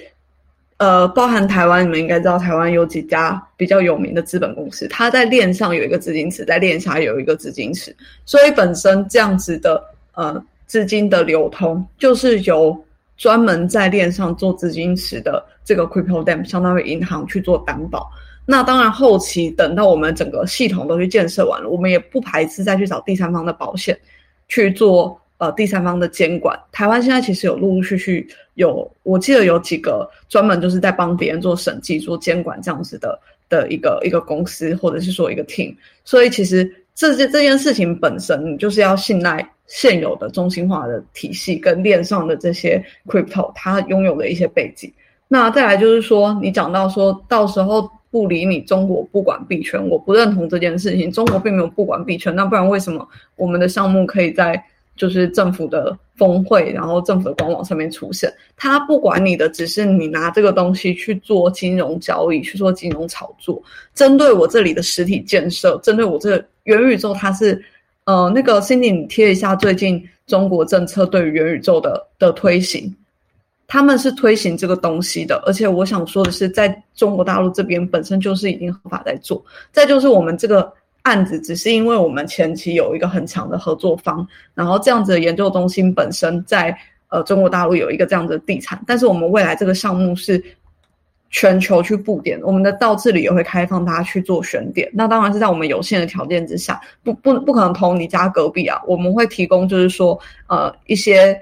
[0.77, 7.95] 呃，包含台湾，你们应该知道台湾有几家比较有名的资本公司，它在链上有一个资金池，在链下有一个资金池，
[8.27, 9.83] 所以本身这样子的
[10.15, 12.77] 呃资金的流通，就是由
[13.17, 18.11] 专门在链上做资金池的这个 Crypto Dam 相当于银行去做担保。
[18.45, 23.99] 那当然后期等到我们整个系统都去建设完了，我们也不排斥再去找第三方的保险。
[24.49, 35.75] 去做呃第三方的监管，台湾现在其实有陆陆续续有，我记得有几个专门就是在帮别人做审计、做监管这样子的的一个一个公司，或者是说一个 team。
[36.05, 44.93] 所以其实这件这件事情本身，你就是要信赖现有的中心化的体系跟链上的这些 crypto 它拥有的一些背景。
[45.29, 51.13] 那再来就是说，你讲到说到时候不理你中国不管币圈，我不认同这件事情。
[51.13, 54.59] 中国并没有不管币圈，那不然为什么我们的项目可以在
[54.97, 58.33] 就是政府的峰会，然后政府的官网上面出现？
[58.57, 63.63] 他不管你的，只是你拿这个东西去做金融交易，去做金融炒作。
[63.95, 67.63] 针对我这里的实体建设，针对我这元宇宙，它是
[68.05, 72.97] 呃那个 Cindy，你贴一下最近中国政策对于元宇宙的的推行。
[73.69, 79.45] 他们是推行这个东西的，而且我想说的是，在中国大陆这边本身就是已经合法在做。
[79.73, 84.25] 再就是我们这个案子，只是因为我们前期有一个很强的合作方，
[84.55, 86.77] 然后这样子的研究中心本身在
[87.09, 90.41] 呃中国大陆有一个这样的地产，但是我们未来这个项目是
[91.31, 94.89] 全球去布点，我们的到这里也会开放大家去做选点。
[94.93, 101.37] 那当然是在我们有限的条件之下，不不不可能投你家隔壁啊，我们会提供就是说呃一些。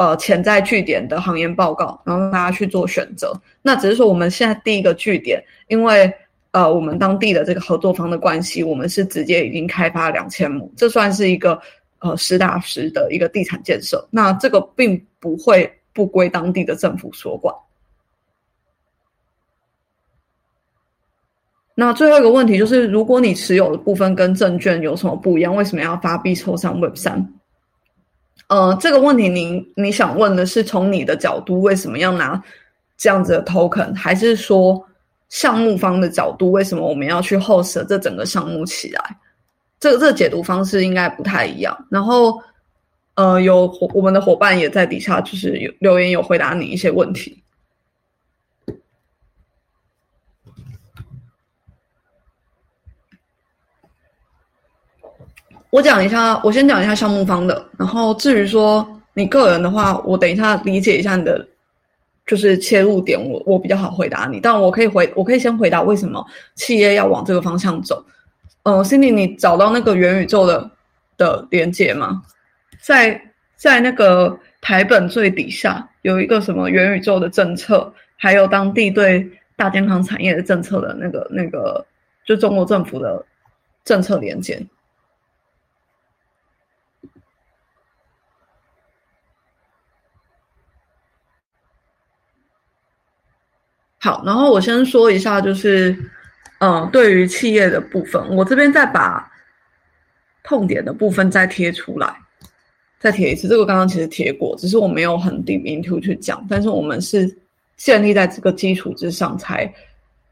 [0.00, 3.38] 呃，潜在据点的行业报告，然后让大家去做选择。
[3.60, 6.10] 那只是说，我们现在第一个据点，因为
[6.52, 11.60] 呃，我们当地的这个合作方的关系，我们是直接已经开发两千亩，这算是一个
[11.98, 14.08] 呃实打实的一个地产建设。
[14.10, 17.54] 那这个并不会不归当地的政府所管。
[21.74, 27.34] 那最后一个问题就是，如果你持有的部分跟证券有什么不一样，为什么要发币抽上 Web 三？
[28.50, 32.42] 呃，这个问题您你想问的是从你的角度为什么要拿
[32.96, 34.84] 这样子的 token，还是说
[35.28, 39.16] 项目方的角度，为什么我们要去 host 这整个项目起来？
[39.78, 41.86] 这个这个解读方式应该不太一样。
[41.88, 42.42] 然后，
[43.14, 47.40] 呃，有我们的伙伴也在底下就是有留言有回答你一些问题。
[55.70, 61.46] 我讲一下，我先讲一下项目方的，然后至于说你个人的话，我等一下理解一下你的
[62.26, 64.40] 就是切入点，我我比较好回答你。
[64.40, 66.24] 但我可以回，我可以先回答为什么
[66.56, 68.04] 企业要往这个方向走。
[68.64, 70.70] 呃，Cindy，你找到那个元宇宙的
[71.16, 72.22] 的连接吗？
[72.82, 73.20] 在
[73.56, 79.24] 在那个台本最底下有一个什么元宇宙的政策，还有当地对
[79.56, 81.84] 大健康产业的政策的那个那个，
[82.26, 83.24] 就中国政府的
[83.84, 84.60] 政策连接。
[94.02, 95.94] 好，然后我先说一下，就是，
[96.60, 99.30] 嗯，对于企业的部分，我这边再把
[100.42, 102.16] 痛点的部分再贴出来，
[102.98, 103.46] 再贴一次。
[103.46, 107.30] 这个刚刚其实贴过，只是我没有很 deep into 去讲，但是我们是
[107.76, 109.66] 建立在这个基础之上才，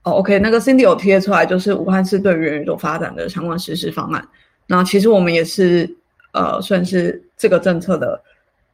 [0.02, 4.26] 哦，OK，那个 Cindy 有贴出来，就是武汉市对于元宇宙发展的相关实施方案。
[4.66, 5.94] 那其实我们也是，
[6.32, 8.18] 呃，算是这个政策的，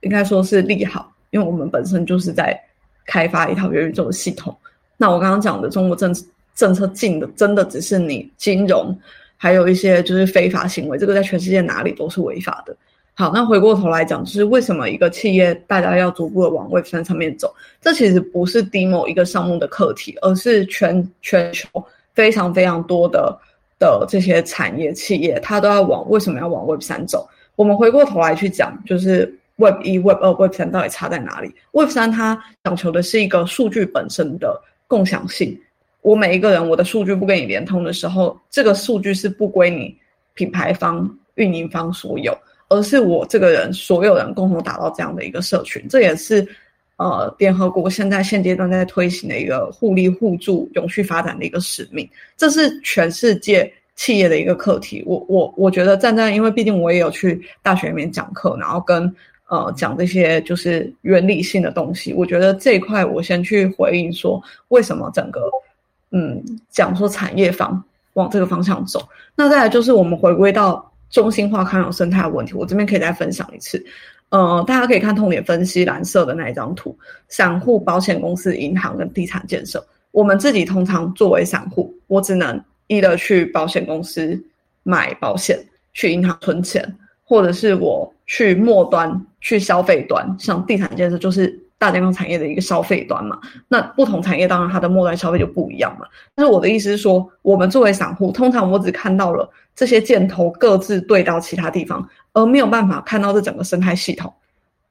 [0.02, 2.56] 应该说是利好，因为我们本身就是在
[3.04, 4.56] 开发一套元宇宙的系统。
[4.96, 6.14] 那我刚刚讲的中国政
[6.54, 8.96] 政策禁的，真的只是你金融，
[9.36, 12.76] 还有一些就是非法行为，这个在全世界哪里都是违法的。
[13.16, 17.54] 好，那回过头来讲，就是为什么一个企业大家要逐步的往 Web 三上面走？
[17.80, 21.68] 这其实不是低某一个项目的课题，而是全全球
[22.12, 23.38] 非常非常多的
[23.78, 27.28] 的这些产业企业，它都要往为什么要往 Web 三走？
[27.56, 34.60] 我们回过头来去讲，就是 Web 一、Web 二、Web 三到底差在哪里？Web 三它讲求的是一个数据本身的。
[34.94, 35.60] 共享性，
[36.02, 39.92] 我每一个人，我的数据不跟你连通的时候，这个数据是不归你
[40.34, 42.32] 品牌方、运营方所有，
[42.68, 45.84] 而是我这个人所有人共同打造这样的一个社群。
[45.88, 46.46] 这也是
[46.94, 52.08] 呃联合国现在现阶段在推行的一个互利互助、永续发展的一个使命。
[52.36, 55.02] 这是全世界企业的一个课题。
[55.04, 59.12] 我我我觉得站在，因为毕竟我也有去大学里面讲课，然后跟。
[59.48, 62.14] 呃，讲这些就是原理性的东西。
[62.14, 65.50] 我觉得这一块，我先去回应说，为什么整个
[66.10, 67.82] 嗯讲说产业方
[68.14, 69.06] 往这个方向走。
[69.36, 73.84] 那再来就是我们回归到中心化康养生态的问题，我这边可以再分享一次。
[74.30, 76.96] 呃，大家可以看痛点分析蓝色的那一张图，
[77.28, 79.84] 散户、保险公司、银行跟地产建设。
[80.10, 84.42] 我们自己通常作为散户，我只能一的去保险公司
[84.82, 85.58] 买保险，
[85.92, 86.96] 去银行存钱。
[87.26, 93.38] 或者是我去末端去消费端，像地产建设就是大健康产业的一个消费端嘛。
[93.68, 96.06] 那不同产业当然它的末端消费就不一样嘛。
[96.34, 104.32] 但是我的意思是说，我们作为散户，通常我只看到了这些箭头各自对到其他地方，而没有办法看到这整个生态系统。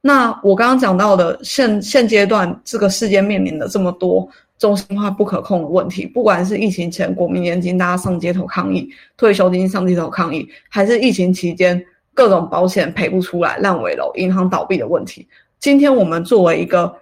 [0.02, 4.28] 那我刚刚讲到的现现阶段这个世界面临的这么多
[4.60, 11.84] 中心化不可控的问题，不管是疫情前国民年金大家上街头抗议，退休金上街头抗议，还是疫情期间。
[12.14, 15.28] 各种保险赔不出来，烂尾楼、银行倒闭的问题。
[15.60, 16.94] 今天我们作为一个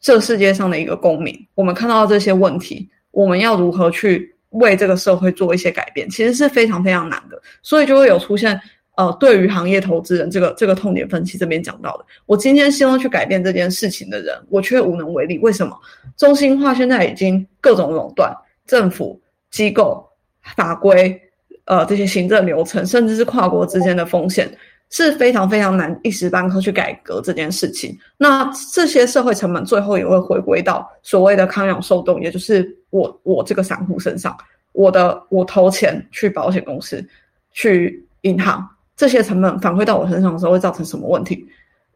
[0.00, 7.40] 这世界上的一个公民，我们看到这些问题，我们要如何去为这个社会做一些改变，其实是非常非常难的。
[7.62, 8.60] 所以就会有出现，
[8.96, 15.38] 呃，对于行业投资人这个这个痛点分析这边讲到的，我今天希望去改变这件事情的人，我却无能为力。
[15.38, 15.76] 为什么？
[16.16, 18.32] 中心化现在已经各种垄断，
[18.66, 19.20] 政府
[19.50, 20.08] 机构
[20.56, 21.20] 法规。
[21.68, 24.50] 呃，这些行政流程，甚至是跨国之间的风险，
[24.88, 27.94] 是非常非常难一时半刻去改革这件事情。
[28.16, 34.34] 那这些社会成本最后也会回归到所谓的康养受动，也就是我我这个散户身上，
[34.72, 37.06] 我的我投钱去保险公司、
[37.52, 38.66] 去银行，
[38.96, 41.46] 这些成本反馈到我身上的时候，会造成什么问题？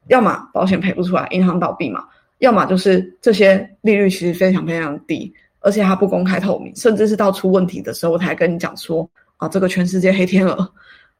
[0.08, 2.00] 要么保险赔不出来，银行倒闭嘛；
[2.40, 9.08] 要么就是这些利率其实非常非常低，而且它不公开透明，甚至是到出问题的时候才跟你讲说。
[9.42, 10.72] 啊，这个全世界黑天鹅，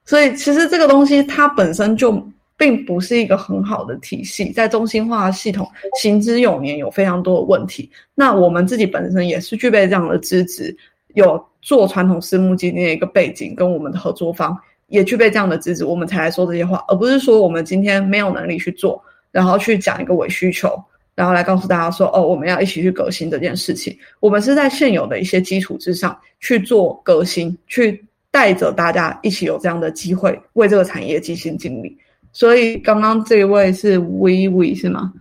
[0.05, 2.25] 所以其实这个东西它本身就
[2.57, 5.69] 并不是一个很好的体系，在中心化系统
[6.01, 7.91] 行之有年，有非常多的问题。
[8.15, 10.77] 那我们自己本身也是具备这样的资质，
[11.15, 14.57] 有做传统私募基金的一个背景，跟我们的合作方
[14.87, 19.03] 也具备这样的资质，我们才来说这些话，而不是说我们今天没有能力去做，
[19.33, 20.81] 然后去讲一个伪需求，
[21.17, 23.99] 然后来告诉大家说，哦，我们要一起去革新这件事情。
[24.21, 28.05] 我们是在现有的一些基础之上去做革新，去。
[28.33, 31.97] 带着大家一起有这样的机会，为这个产业尽心尽力。
[32.33, 35.13] 所以刚刚这一位是 v v 是吗？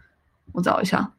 [0.54, 1.12] 我找一下。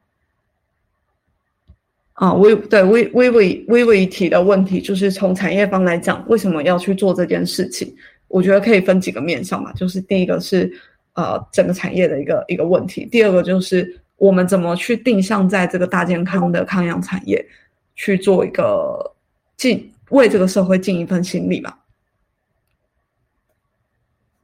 [2.14, 7.92] 啊，微对微微微微微提的问题，就是从产业方来讲，为什么要去做这件事情？
[8.28, 10.72] 我觉得可以分几个面向嘛，就是第一个是
[11.14, 17.44] 呃整个产业的一个一个问题，第二个就是我们怎么去定向在这个大健康的康养产业
[17.96, 19.14] 去做一个
[19.56, 21.74] 尽为这个社会尽一份心力嘛。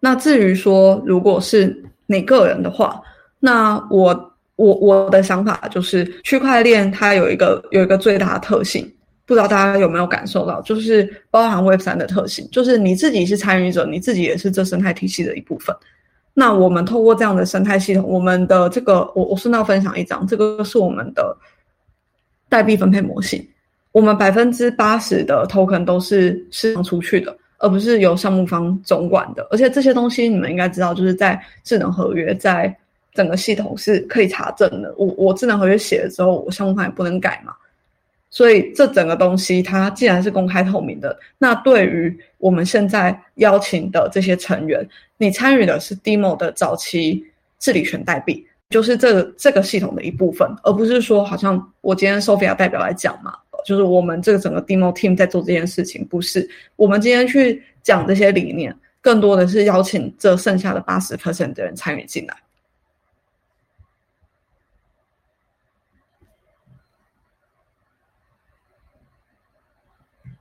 [0.00, 3.00] 那至于说如果是你个人的话，
[3.38, 4.24] 那我。
[4.58, 8.92] 我我的想法就是，区块链它有一个有一个最大的特性，
[9.24, 15.72] 不知道大家有没有感受到，就是包含 Web 三的特性，就是你自己是参与者，你自己也是这生态体系的一部分。
[16.34, 21.36] 那我们透过这样的生态系统，我们的这个，我我顺道分享一张，这个是我们的
[22.48, 23.48] 代币分配模型，
[23.92, 29.46] 我们百分之八十的 token 都是释放出去的，而不是由项目方总管的。
[29.50, 32.76] 而且这些东西你们应该知道，就是在智能合约在。
[33.14, 34.94] 整个系统是可以查证的。
[34.96, 37.52] 我我智能合约写了之后，我项目方也不能改嘛。
[38.30, 47.24] 所以这整个东西它既然是公开透明的，那对于我们现在邀请的这些成员，你参与的是 Demo 的早期
[47.58, 53.32] 治理权代币，就是这个这个系统的一部分，而不是说好像我今天 Sophia 代表来讲嘛，
[53.64, 56.46] 就是我们这个整个 Demo Team 在做这件事情，不是
[56.76, 62.36] 我们今天去讲这些理念，更多的是邀请这剩下的八十 percent 的人参与进来。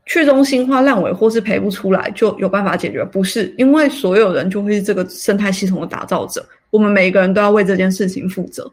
[0.05, 3.03] 去中心化烂尾或是赔不出来就有办法解决？
[3.03, 8.71] 不是，因为所有人就会是这个生态系统的打造者，我们每一个人都要为这件事情负责。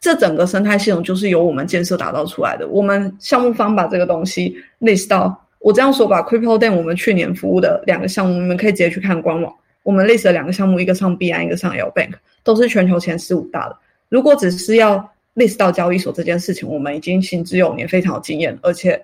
[0.00, 2.66] 这整个生态系统就是由我们建设打造出来的。
[2.68, 9.54] 我们项目方把这个东西 list 到，我这样说吧，Crypto Day 我们去年服务的两个项目，你们可以直接去看官网。
[9.82, 12.12] 我们 list 的两个项目，一个上 b 安，一个上 L Bank，
[12.42, 13.76] 都是全球前十五大的。
[14.08, 19.00] 如果只是要 list 到交易所这件事情，我们已经行之有年，非常有经验，而且。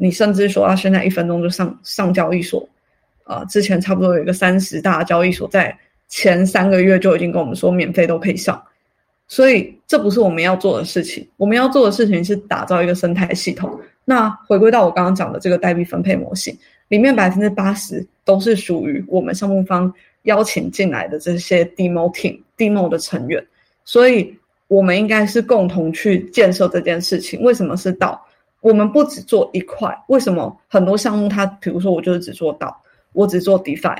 [0.00, 2.68] 你甚至说啊，现在一分钟就上上交易所，
[3.24, 5.76] 啊，之前差不多有一个三十大交易所，在
[6.08, 8.62] 前三个月就已经跟我们说免费都可以上，
[9.26, 11.26] 所以这不是我们要做的事情。
[11.36, 13.78] 我们要做的事情是打造一个生态系统。
[14.04, 16.56] 那回归到我刚刚讲的这个代币分配模型，
[16.88, 19.92] 里面百分之八十都是属于我们项目方
[20.22, 23.46] 邀请进来的这些 demo team demo 的成员，
[23.84, 24.34] 所以
[24.66, 27.42] 我们应该是共同去建设这件事情。
[27.42, 28.24] 为什么是到？
[28.60, 32.76] 我们不只做一块，为什么很多项目它，比如说我就是只做到，
[33.12, 33.96] 我只做 DeFi，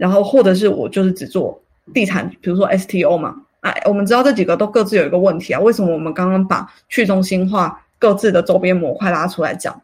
[0.00, 1.60] 然后或者是我就是只做
[1.92, 9.78] 地产，比如说 STO 嘛，哎，我们知道这几个都各自有一个问题啊，为什么我们刚刚把去中心化各自的周边模块拉出来讲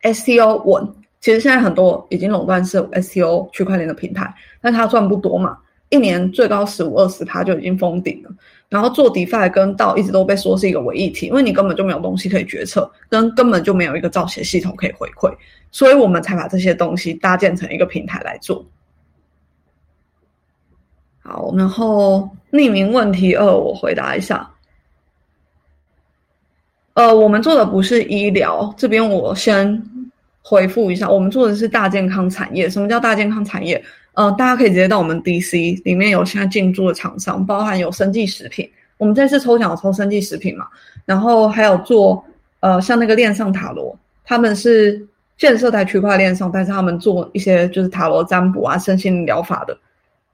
[0.00, 0.88] ？STO 稳，
[1.20, 5.58] 其实现在很多已经垄断是 STO 区块链的平台，但它赚不多嘛。
[5.90, 8.30] 一年最高十五二十趴就已经封顶了，
[8.70, 15.30] 然后做 DeFi 跟道一直都被说是一个伪议题，因为你根本就没有东西可以决策，跟根本就没有一个造血系统可以回馈，
[15.70, 18.64] 所以我们才把这些东西搭建成一个平台来做。
[21.22, 24.48] 好，然后匿名问题二，我回答一下。
[26.94, 29.82] 呃，我们做的不是医疗，这边我先
[30.42, 32.68] 回复一下，我们做的是大健康产业。
[32.68, 33.82] 什么叫大健康产业？
[34.14, 38.68] 呃，大家可以直接到我们 DC 里面有现在进驻的厂商，包含有生计食品，
[38.98, 40.66] 我们这次抽奖抽生计食品嘛，
[41.06, 42.22] 然后还有做
[42.60, 45.02] 呃像那个链上塔罗，他们是
[45.38, 49.74] 建设在区块链上，但是他们做一些就是塔罗占卜啊、身心疗法的，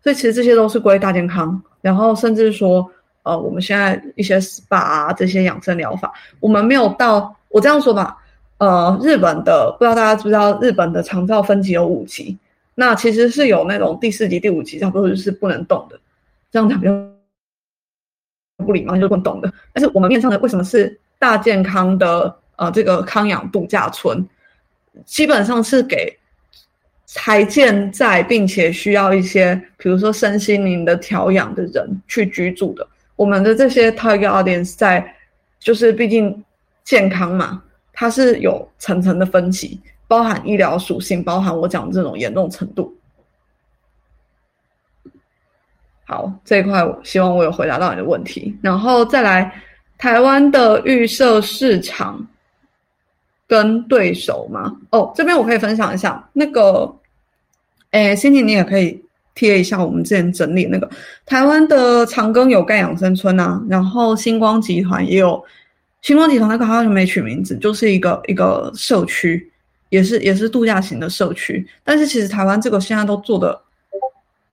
[0.02, 2.88] 所以其实这些都是归大健康，然后甚至说
[3.22, 8.16] 呃我们现在一些 SPA 啊这些养生疗法，我们没有到我这样说吧，
[8.58, 12.36] 呃日本的不知道大家知不知道日本的长照分级有五级。
[12.74, 15.98] 那其实是有那种第四级、第五级，差不多就是不能动的，
[16.52, 16.92] 这样讲比较
[18.64, 19.52] 不礼貌，就不能动的。
[19.72, 24.24] 但是我们面上的为什么是大健康的呃这个康养度假村，
[25.04, 26.17] 基本上是给
[27.10, 32.86] 才建在并且需要一些比如说身心灵的调养的人去居住的。
[33.16, 35.02] 我们的这些 target audience 在
[35.58, 36.44] 就是毕竟
[36.84, 37.62] 健康嘛，
[37.94, 39.80] 它是有层层的分级。
[40.06, 42.94] 包含医疗属性，包含我讲这种严重程度。
[46.06, 48.56] 好，这一块希望我有回答到你的问题。
[48.62, 49.52] 然后再来，
[49.98, 52.26] 台湾的预设市场
[53.48, 54.76] 跟对手吗？
[54.90, 56.94] 哦，这边我可以分享一下那个，
[57.90, 59.02] 诶，心情你也可以
[59.34, 60.88] 贴一下我们之前整理那个
[61.26, 65.42] 台湾的长庚有盖养生村啊，然后星光集团也有，
[66.02, 69.50] 星光集团那个好像没取名字，就是一个一个社区。
[69.90, 73.58] 也是也是度假型的社区，但是其实台湾这个现在都做的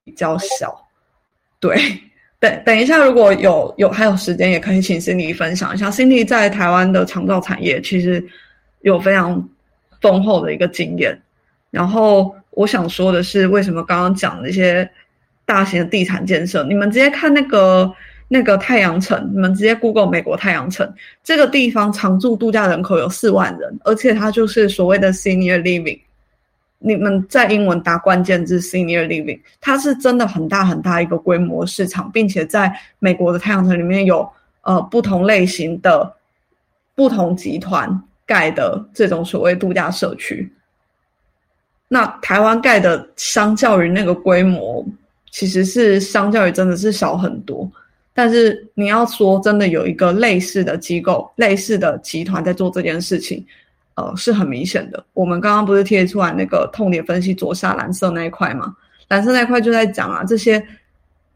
[0.05, 0.73] 比较小，
[1.59, 1.75] 对，
[2.39, 5.91] 等等一下，如果有有还有时间，也可以请心怡分享一下。
[5.91, 8.25] 心怡在台湾的长照产业其实
[8.89, 9.49] 有非常
[9.99, 11.19] 丰厚的一个经验。
[11.71, 14.89] 然后我想说的是，为什么刚刚讲那些
[15.43, 17.91] 大型的地产建设，你们直接看那个
[18.27, 25.99] 那个太阳城，你们直接 Google 美国太阳城这个地方常住度假人口有四万人，而且它就是所谓的 Senior Living。
[26.77, 34.29] 你们在英文打关键字 senior living，它是真的很大很大一个规模市场，并且在美国的太阳城里面有
[34.61, 36.13] 呃不同类型的
[36.93, 40.51] 不同集团盖的这种所谓度假社区。
[41.87, 44.85] 那台湾盖的相较于那个规模，
[45.31, 47.69] 其实是相较于真的是少很多。
[48.13, 53.45] 但是你要说真的有一个类似的机构、类似的集团在做这件事情。
[53.97, 55.01] 呃，是很明显的。
[55.13, 58.75] 我们刚刚不是贴出来那个痛点分析左下蓝色那一块吗？
[59.07, 60.61] 蓝色那一块就在讲啊，这些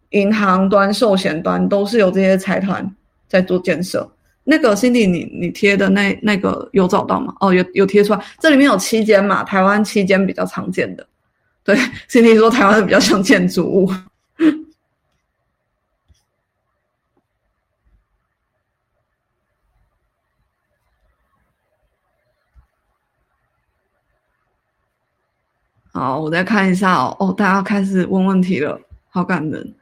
[0.09, 2.85] 银行端、寿险端都是由这些财团
[3.29, 4.05] 在做建设。
[4.49, 7.31] 那个 Cindy，你你贴的那那个有找到吗？
[7.39, 11.07] 哦，有有贴出来，这里面有七间嘛，台湾七间比较常见的。
[11.63, 11.75] 对
[12.09, 13.91] ，Cindy 说台湾比较像建筑物。
[25.93, 27.15] 好，我再看一下哦。
[27.19, 29.75] 哦，大家开始问问题了，好感人。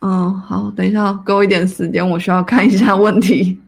[0.00, 3.60] 嗯，好，等一下，给我一点时间，我需要看一下问题。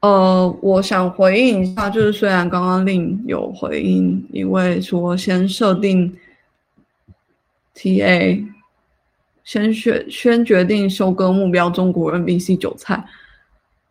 [0.00, 6.14] 呃，我想回应一下，就是虽然刚刚令有回应因为说先设定
[7.74, 8.46] TA，
[9.46, 13.02] 先选先决定收割目标中国人 BC 韭菜，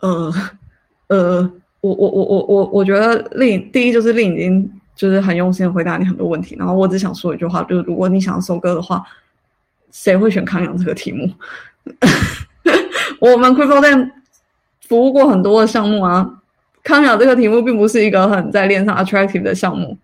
[0.01, 0.31] 呃
[1.07, 1.51] 呃，
[1.81, 9.03] 我我我我我我觉得令第一就是令已经就是很用心的回答你很多问题，然后我只想说一句话，就是如果你想要收割的话，
[9.91, 11.27] 谁会选康阳这个题目？
[13.19, 14.11] 我们 Crypto 在。
[14.87, 16.29] 服务过很多的项目啊，
[16.83, 19.97] 康养这个题目并不是一个很在链上 attractive 的项目，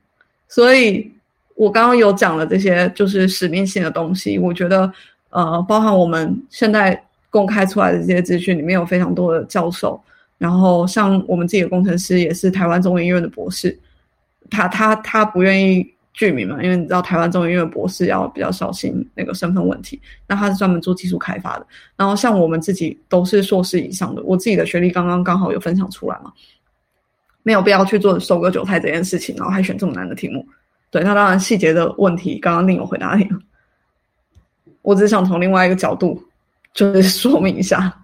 [0.47, 1.12] 所以
[1.54, 4.39] 我刚刚有讲了这些就是使命性的东西。
[4.39, 4.91] 我觉得，
[5.32, 10.01] 呃，包含我们现在公开出来的这些资讯里面有非常多的教授，
[10.38, 13.77] 然后像我们自己的工程师也是台湾中文医院的博士，
[14.49, 15.93] 他他他不愿意。
[16.13, 21.65] 具名嘛，因为你知道台湾中文医院博士要比较小心那个身份问题，那他是专门做技术开发的。
[21.95, 26.34] 然后像我们自己都是硕士以上的，我自己的学历刚刚刚好有分享出来嘛，
[27.43, 30.45] 没有必要去做收割韭菜这件事情，然后还选这么难的题目。
[30.91, 33.39] 对，那当然细节的问题刚刚另有回答你了，
[34.82, 36.21] 我只想从另外一个角度
[36.73, 37.97] 就是 说明一下。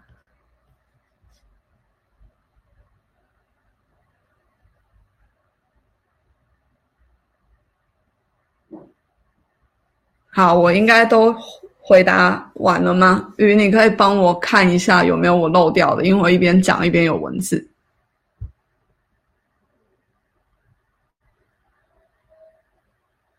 [10.30, 11.36] 好，我应该都
[11.80, 13.34] 回答完了吗？
[13.38, 17.68] 鱼，你可以帮我看一下有没有我漏掉的，因为我一边讲一边有文字。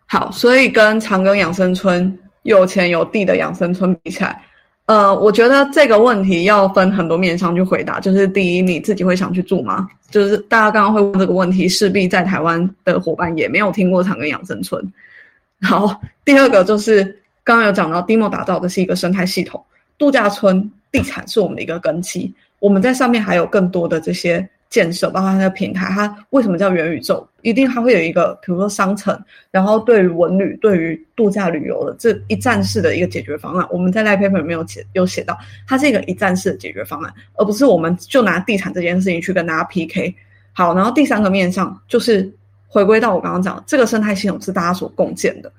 [0.07, 2.19] 好，所以跟长庚养生村
[2.49, 4.43] 有钱有地的养生村比起来，
[4.87, 8.01] 呃，我觉得这个问题要分很多面向去回答。
[8.01, 9.87] 就是第一，你自己会想去住吗？
[10.11, 14.83] 就是大家刚刚会问这个问题，势必在台湾的伙伴也没有听过长庚养生村。
[15.61, 17.05] 好，第二个就是
[17.45, 19.63] 刚刚有讲到，Demo 打造的是一个生态系统，
[19.99, 27.27] 度假村地产是我们的一个根基，我们在上面还有更多的这些建设，包括它的平台，它为什么叫元宇宙？
[27.43, 29.19] 一定它会有一个，比如说商城，
[29.51, 40.15] 然后对于文旅、对于度假旅游的这一站式的一个解决方案，我们在 Live Paper 里面有写有写到，它是一个一站式的解决方案，而不是我们就拿地产这件事情去跟大家 PK。
[40.53, 42.31] 好，然后第三个面向就是。
[42.71, 45.51] 回归到我刚刚讲，这个生态系统是大家所共建的。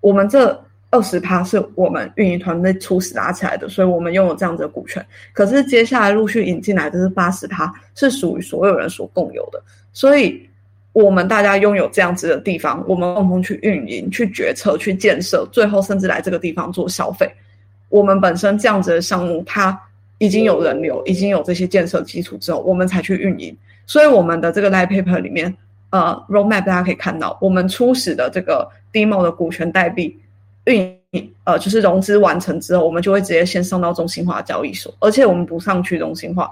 [0.00, 0.60] 我们这
[0.90, 5.04] 二十趴是我们运营团队初始拉起来的，所以我们拥有这样子的股权。
[5.32, 9.62] 可是接下来陆续引进来的是八十趴，是属于所有人所共有的。
[9.92, 10.48] 所以，
[10.92, 17.30] 我们大家拥有这样子的地方，我们共同去运营、去决策、去建设，最后甚至来这个地方做消费。
[17.90, 19.78] 我们本身这样子的项目，它
[20.16, 23.54] 已经有人流，已经有这些建设基础之后，我们才去运营。
[23.86, 25.54] 所以，我们的这个 live paper 里面。
[25.90, 30.14] 呃，roadmap 大家可以看到，我们初始的这个 demo 的股权代币
[30.68, 36.50] 运呃，就是融资完成之后，我们就会直接先上到中心化交易所，而且我们不上去中心化。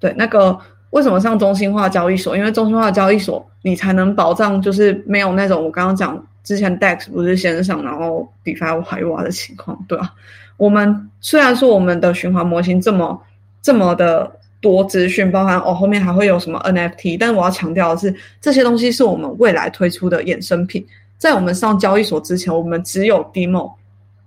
[0.00, 0.58] 对，那个
[0.90, 2.36] 为什么上中心化交易所？
[2.36, 10.14] 因为中心化交易所你才能保障，就是没有那种我刚刚讲之前 DEX 不是先上，然后 DeFi 怀挖的情况，对吧？
[10.56, 13.22] 我们虽然说我们的循环模型这么
[13.60, 20.86] 这么的多资讯，包含哦后面还会有什么 NFT，但我要强调的是，这些东西是我们未来推出的衍生品，
[21.18, 23.72] 在我们上交易所之前，我们只有 Demo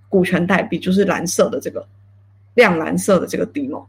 [0.08, 1.86] 股权代币，就是蓝色的这个
[2.54, 3.84] 亮蓝色的这个 Demo。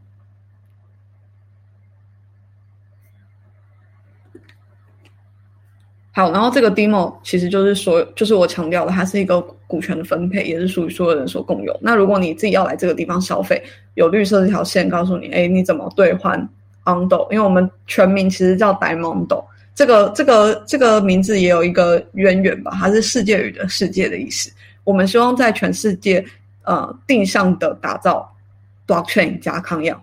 [6.13, 9.41] 好，然后这个 demo 其实就是说，就是我强调的，它是一个
[9.71, 11.73] 股权的分配，也是属于所有人所共有。
[11.81, 13.63] 那如果你自己要来这个地方消费，
[13.93, 16.37] 有绿色这条线告诉你，哎，你怎么兑换
[16.83, 17.31] Ondo？
[17.31, 19.41] 因为我们全名其实叫 Diamondo，
[19.73, 24.51] 这个这个这个名字也有一个渊源吧，它是世界语的世界的意思。
[24.83, 26.21] 我们希望在全世界
[26.63, 28.29] 呃定向的打造
[28.85, 30.01] blockchain 加康养。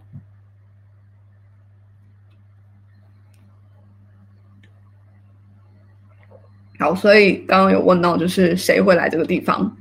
[6.79, 9.77] 好，所以刚刚有问到，就是谁会来这个地方？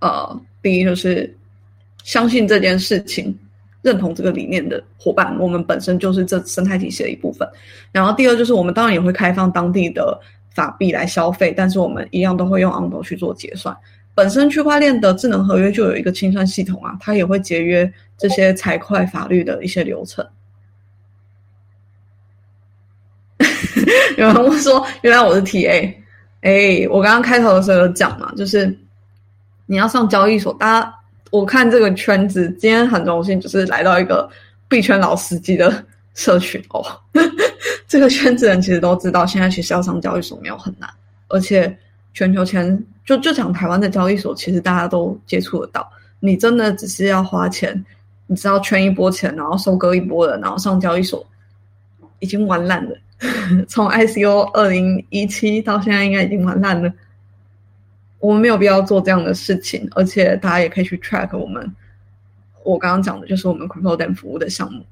[0.00, 1.36] 呃，第一就是
[2.04, 3.36] 相信这件事情、
[3.82, 7.46] 认同这个理念的伙伴，我们本身就是这生态体系的一部分。
[7.92, 10.18] 然后第二就是我们当然也会开放当地的
[10.54, 13.76] 法币来消费，但是我们一样都会用 Ondo 去做结算。
[14.14, 20.26] 本身区块链的智能合约就有一个清算系统啊，它也会节约这些财会法律的一些流程。
[24.16, 25.94] 有人问说，原来我是 TA。
[26.40, 28.76] 哎，我刚刚开头的时候有讲嘛，就是
[29.66, 30.94] 你要上交易所，大家
[31.30, 34.28] 我看这个圈子，今天很荣幸，就是来到一个
[34.68, 35.84] 币圈老司机的
[36.14, 36.84] 社群哦。
[37.88, 40.88] 这个圈子人其实都知道，现在其实要上交易所没有很难，
[41.28, 41.76] 而且
[42.14, 45.90] 全球前就就讲台湾的交易所，其实大家都接触得到。
[46.20, 47.84] 你真的只是要花钱，
[48.26, 51.26] 你只要圈一波钱，然后收割一波人，然后上交易所，
[52.20, 52.96] 已经玩烂了。
[53.66, 56.92] 从 ICO 二零一七到现在，应该已经完烂了。
[58.20, 61.70] 我们没有必要做这样的事情，而且大家也可以去 track 我们。
[62.64, 64.84] 我刚刚讲的就是我们 Crypto d a m 服务的项目。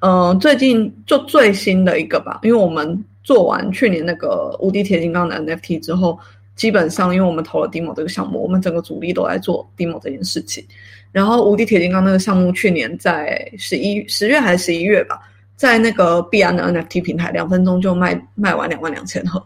[0.00, 6.18] 嗯，最近就最新的一个吧，因为我们做完去年那个无敌铁金刚的 NFT 之后，
[6.56, 10.64] 基本上因为我们投了 Demo 这个项目，我们整个主力都在做 Demo 这件事情。
[11.12, 15.20] 然后无敌铁金刚那个项目去年在十一十月还是十一月吧。
[15.56, 19.44] 在那个币安的 NFT 平台，两分钟就卖卖完两万两千盒，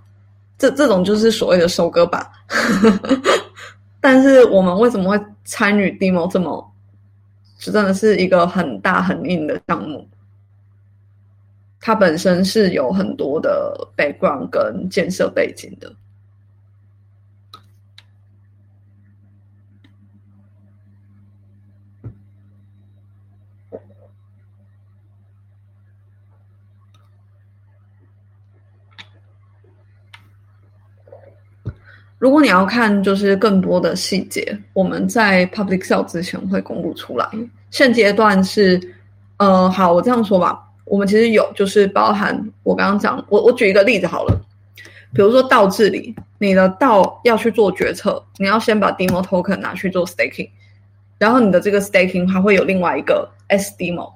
[0.58, 2.30] 这这种就是所谓的收割吧。
[4.00, 6.72] 但是我们为什么会参与 Demo 这么，
[7.58, 10.08] 就真的是一个很大很硬的项目？
[11.80, 15.92] 它本身是有很多的 background 跟建设背景的。
[32.18, 37.28] 如果你要看就是更多的细节，我们在 public sale 之前会公布出来。
[37.70, 38.80] 现阶段是，
[39.36, 44.36] 呃，好，我这样说吧，我们其实有就是包含我刚刚讲，我我举一个例子好了，
[45.12, 50.48] 比如说道治理，你的道要去做决策，你要先把 demo token 拿去做 staking，
[51.18, 54.10] 然后你的这个 staking 还会有另外一个 s demo，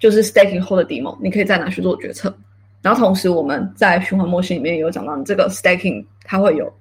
[0.00, 2.34] 就是 staking 后的 demo，你可以再拿去做决策。
[2.82, 6.72] 然后同时我们在循环模型里面有讲到，你这个 staking 它会有。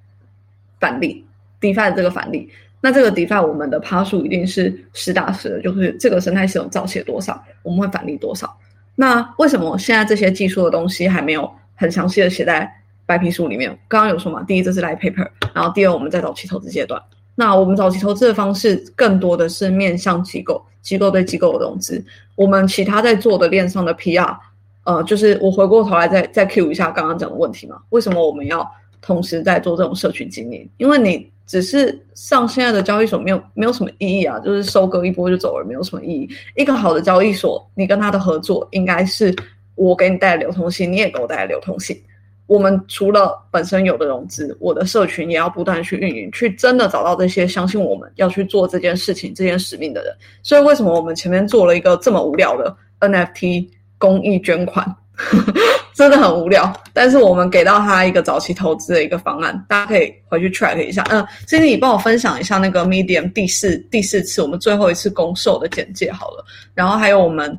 [0.81, 1.23] 返利
[1.61, 2.49] ，DeFi 的这个返利，
[2.81, 8.51] 那这个 DeFi 我们的趴数一定是实打实的，就是这个生态系统造写多少，我们会返利多少。
[8.95, 12.69] 那为什么现在这些技术的东西还没有很详细的写在
[13.05, 13.69] 白皮书里面？
[13.87, 16.99] 刚刚有说嘛，第一这是来 paper，然后第二我们在早期投资阶段。
[17.35, 22.03] 那我们早期投资的方式更多的是面向机构，机构对机构的融资。
[22.35, 24.35] 我们其他在做的链上的 PR，
[24.83, 28.69] 呃，就是我回过头来再再 Q 一下刚刚讲的问题嘛，为什么我们要？
[29.01, 36.29] 同时在做这种社群经营，因为你只是上现在的交易所没有没有什么意义啊，就是收割一波就走了，没有什么意义。
[36.55, 39.35] 一个好的交易所，你跟他的合作应该是
[39.75, 41.99] 我给你带来流通性，你也给我带来流通性。
[42.47, 50.13] 我们除了本身有的融资，我的社群也要不断去运营，去真的找到这些相信我们要去做这件事情、这件使命的人。
[50.43, 54.85] 所以为什么我们前面做了一个这么无聊的 NFT 公益捐款？
[56.01, 61.03] 真的很无聊，但是我们给到他一个早期投资的一个方案，大家可以回去 track 一下。
[61.11, 66.43] 嗯，今天你帮我分享一下那个 Medium 第四第四次我们最后一次公售的简介好了，
[66.73, 67.55] 然后还有我们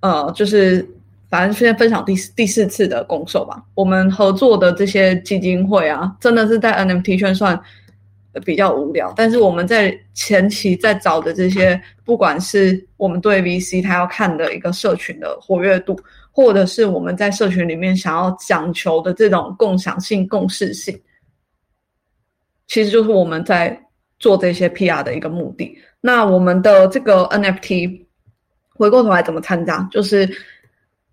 [0.00, 0.86] 呃，就是
[1.30, 3.62] 反正先分享第第四次的公售吧。
[3.74, 7.58] 我们合作的这些基金会啊，真的是在 NFT 圈算
[8.44, 15.98] 比较无聊，但是我们在前期在找的这些，不管是我们对 VC 他要看的一个社群的活跃度。
[16.38, 20.96] 或者是我们在社群里面想要讲求的这种共享性、共识性，
[22.68, 23.76] 其实就是我们在
[24.20, 25.76] 做这些 PR 的一个目的。
[26.00, 28.06] 那我们的这个 NFT
[28.68, 29.82] 回过头来怎么参加？
[29.90, 30.30] 就是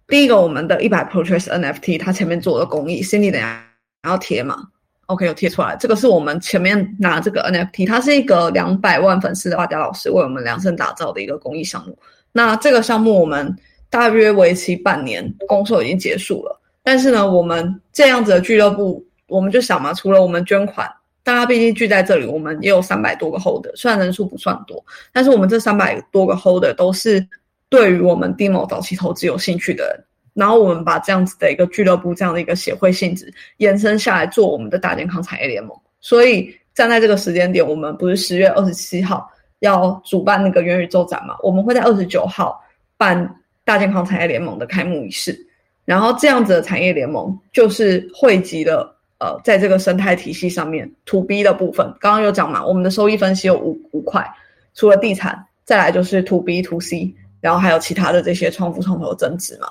[0.07, 3.65] 第一个，我们的一百 purchase NFT，它前面做的公益心里等下
[4.03, 4.67] 要贴嘛
[5.07, 5.75] ？OK，有贴出来。
[5.79, 11.97] 这个是我们前面拿这个 NFT，它是一个两百万粉丝的画家老师为我们量身打造的一个公益项目。
[12.31, 13.51] 那这个项目我们
[13.89, 16.61] 大约为期半年，公售已经结束了。
[16.83, 20.89] 但是呢，我们这样子的俱乐部，我们就想嘛，除了我们捐款。
[21.23, 27.27] 大家毕竟聚在这里，我们也有三百多个 hold，虽然人数不算多，但是我们这三百多个 hold 都是
[27.67, 30.05] 对于我们 demo 早期投资有兴趣的人。
[30.35, 35.75] 然后我们把这样子的一个俱乐部，这样的一个协会性质延伸下来，做我们的大健康产业联盟。
[35.99, 39.27] 所以站在这个时间点，我们不是十月二十七号
[39.61, 41.35] 要主办那个元宇宙展嘛？
[41.41, 42.61] 我们会在二十九号
[42.97, 43.27] 办
[43.65, 45.37] 大健康产业联盟的开幕仪式。
[45.83, 48.93] 然后这样子的产业联盟就是汇集了。
[49.17, 54.29] 呃，在这个生态体系上面，to B 的部分，刚刚有讲嘛，我们的收益分析有五五块，
[54.73, 59.69] 除了地产，再来就是 to B to C，然后还有其他的这些创富创投增值嘛。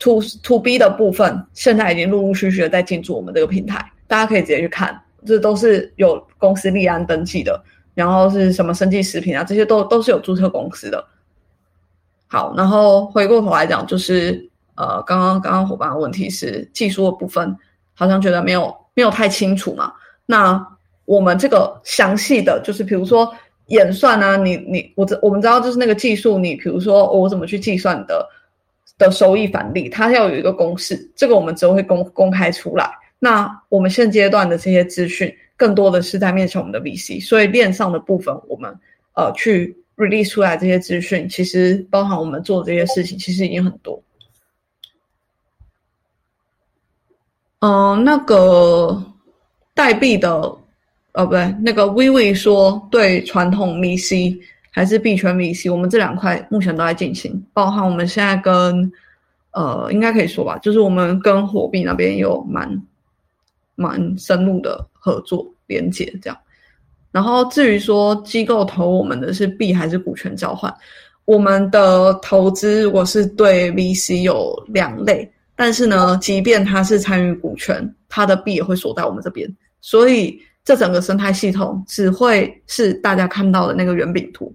[0.00, 7.62] to to B 的部分，现在已经陆陆续续的在进驻我们这个平台，大家可以直接去看，这都是有公司立案登记的，
[7.94, 11.02] 然后是什么生技食品啊，这些都都是有注册公司的。
[12.30, 17.54] 好，然后回过头来讲，就是呃，刚刚刚刚伙伴的问题是技术的部分，
[17.92, 18.74] 好像觉得没有。
[18.92, 19.90] 没有太清楚嘛？
[20.26, 20.60] 那
[21.06, 23.32] 我们这个详细的就是，比如说
[23.66, 28.28] 演算啊，你你我知我们知道就是那个技术，你比如说我怎么去计算的
[28.98, 32.90] 的收益返利，它要有一个公式，这个我们之后会公公开出来。
[33.20, 38.76] 那我们现阶段的这些资讯，更多的是在面向我们的 VC，所以链上的部分，我们
[39.14, 44.02] 呃去 release 出来这些资讯，其实包含我们做这些事情，其实已经很多。
[47.60, 49.02] 嗯，那个
[49.74, 50.30] 代币的，
[51.12, 54.40] 哦不对，那个 Vivi 说对传统 VC
[54.70, 58.90] 还是币圈 VC，我们这两块目前都在进行，包含我们现在跟
[59.50, 62.82] 呃，应该可以说吧，就是我们跟火币那边有蛮
[63.74, 66.38] 蛮深入的合作连接这样。
[67.12, 70.72] 然后至于说机构投我们的是币还是股权交换，
[71.24, 75.30] 我们的投资如果是对 VC 有两类。
[75.56, 79.46] 但是呢，即便他是参与股权，他的币也会锁在我们这边，
[79.82, 84.50] 所以这整个生态系统只会是大家看到的那个圆饼图，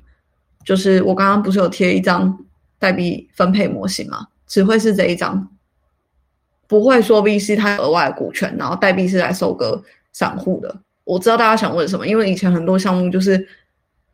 [0.64, 2.36] 就是我刚刚不是有贴一张
[2.80, 4.26] 代币分配模型吗？
[4.48, 5.48] 只会是这一张，
[6.68, 9.80] 不会说 VC 它额外股权，然后代币是来收割
[10.12, 10.76] 散户的。
[11.06, 13.48] 我知道大家想问什么，因为以前很多项目就是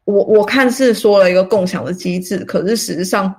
[0.04, 3.36] 我我看是说了一个共享的机制，可是实际上。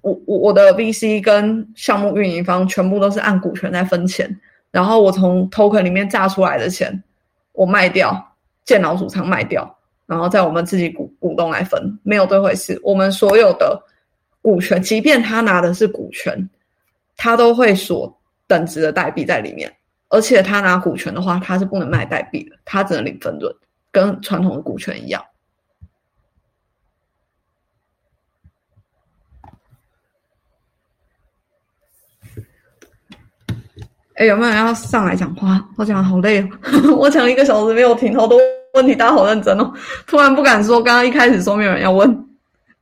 [0.00, 4.40] 我我我的 VC 跟项目运营方全部都是按股权在分钱，
[4.70, 7.02] 然后我从 token 里面榨出来的钱，
[7.52, 12.80] 我卖掉，建脑主仓卖掉，然后在我们自己股股东来分，没有这回事。
[12.84, 13.82] 我们所有的
[14.40, 16.48] 股权，即便他拿的是股权，
[17.16, 19.70] 他都会锁等值的代币在里面，
[20.08, 23.54] 而且他拿股权的话，他是不能卖代币的，他只能领分润，
[23.92, 25.22] 跟传统的股权一样。
[34.14, 35.64] 哎，有没有人要上来讲话？
[35.76, 38.36] 我讲好累哦， 我讲一个小时没有停，好多
[38.74, 39.72] 问题，大家好认真哦。
[40.06, 42.28] 突然不敢说，刚刚一开始说没有人要问，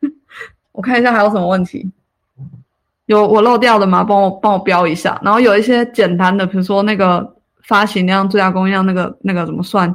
[0.72, 1.90] 我看一下还有什么问题，
[3.06, 4.04] 有我漏掉的吗？
[4.04, 5.20] 帮我帮我标一下。
[5.24, 9.92] 然后有一些简单的，比如说那个发行量、最大供应量，那个那个怎么算？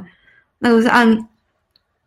[0.58, 1.28] 那个是按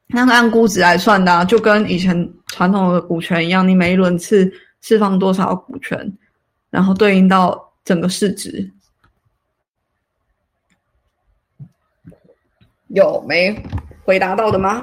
[0.08, 4.52] 那个按估值来算的，就跟以前传统的股权一样，你每一轮次
[4.82, 6.18] 释放多少股权，
[6.70, 8.72] 然后对应到整个市值。
[12.90, 13.56] 有没
[14.06, 14.82] 回答到的吗？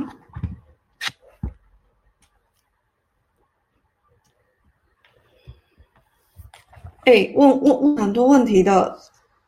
[7.05, 8.97] 哎，问问问很多问题的，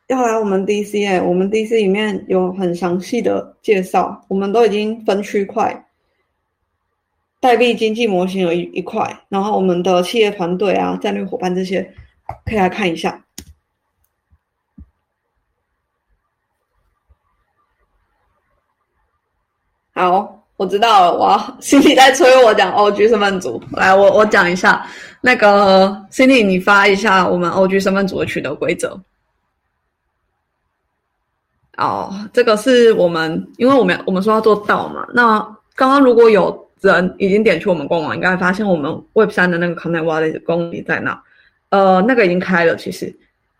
[0.08, 5.86] 要来我们 DC 哎，我们 DC 里面有很详细的介绍，我们都已经分区块，
[7.40, 11.94] 代币经济模型有一一块，然后我们的企业团队啊、战略伙伴这些，
[12.44, 13.24] 可以来看一下。
[19.94, 24.86] 好，我知道了，哇，Cindy 在催我讲 OG 身份组，来，我我讲一下
[25.20, 28.98] 那个 Cindy，你发一下我们 OG 身份组的取得规则。
[31.76, 35.04] 哦，这个是我们，因为我们我们说要做到嘛。
[35.12, 35.40] 那
[35.74, 41.20] 刚刚如果有人已经点去我们官网，应该发现我们 Web 三的那个 Connect Wallet 功能在那。
[41.70, 43.12] 呃，那个已经开了，其实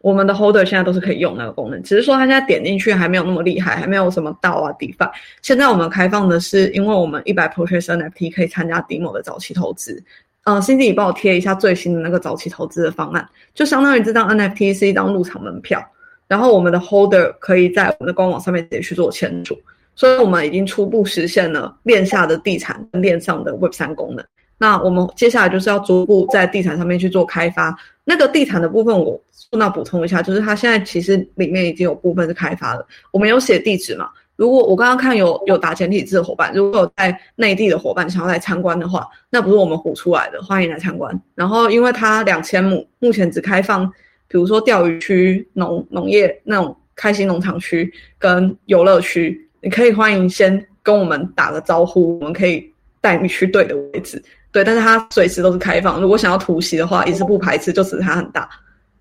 [0.05, 5.11] 我们的 holder 现在都是可以用那个功能，只是说它现在点进去还没有那么厉害，还没有什么到啊 DeFi。
[5.41, 10.05] 现在我们开放的是，因为我们一百 Purchase NFT 可以参加 Demo 的早期投资。
[10.45, 15.83] 嗯心姐你帮我贴一下最新的那个早期投资的方案，就相当于这张 NFT 是一张入场门票，
[16.29, 19.59] 然后我们的 holder 可以在我们的官网上面直接去做签署。
[19.95, 24.23] 所以我们已经初步实现了链下的地产链上的 Web 三功能。
[24.59, 27.77] 那我们接下来就是要逐步在地产上面去做开发。
[28.05, 29.21] 那个地产的部分，我
[29.51, 32.87] 顺道补充一下，就是它现在其实里面已经有部分是开发了。
[33.13, 34.09] 我们有写地址嘛？
[34.37, 41.23] 如果我刚刚看有有打简体字的伙伴，如果有在内地的伙伴想要来参观的话，那不是我们唬出来的，欢迎来参观。
[41.37, 43.87] 然后因为它两千亩，目前只开放，
[44.27, 52.69] 比如说钓鱼区、农农业那种开心农场区跟游乐区，你可以欢迎先跟我们打个招呼，我们可以
[53.01, 54.21] 带你去对的位置。
[54.51, 56.01] 对，但是它随时都是开放。
[56.01, 58.49] 如果想要突袭的话，也是不排斥，就只是它很大。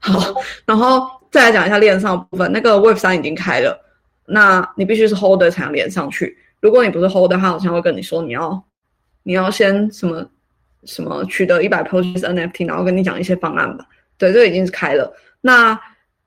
[0.04, 3.80] 好， 然后再来讲一下链上部分，那个 Web 三已经开了，
[4.26, 6.38] 那你必须是 Holder 才能连上去。
[6.60, 8.64] 如果你不是 Holder，他好像会跟你说你要
[9.24, 10.26] 你要先什么
[10.84, 13.86] 什么取得一百 Purchase NFT，然后跟你讲一些方案吧。
[14.18, 15.12] 对，这已经是开了。
[15.42, 15.80] 那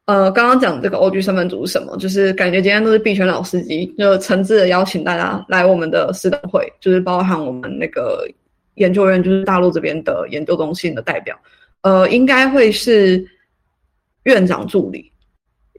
[0.07, 1.97] 呃，刚刚讲这个 OG 身份组是什么？
[1.99, 8.27] 就是感觉今天都是币圈老司机，就诚挚的邀请大家来我们的私等会，就是包含我们那个。
[8.77, 11.35] 研究员就是大陆这边的研究中心的代表，
[11.81, 13.27] 呃，应该会是
[14.27, 15.11] 院长助理，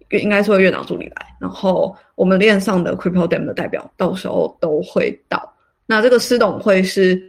[0.09, 5.53] 应该是会院长助理来，然后我们链上的 Crypto Dem 的代表到时候都会到。
[5.85, 7.21] 那这个私董会是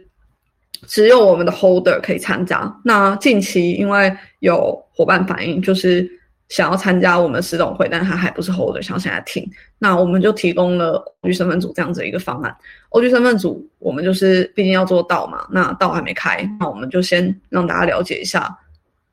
[0.87, 2.75] 只有我们的 Holder 可以参加。
[2.83, 6.09] 那近期因为有伙伴反映，就是。
[6.49, 9.47] 想要参加我们私董会，但他还不是 holder，想现在听，
[9.77, 12.57] 那我们就提供了 OG 身份组这样子一个方案。
[12.89, 18.49] OG 身份组，我们就是毕竟要做到嘛，那道还没开，那我们就先让大家了解一下，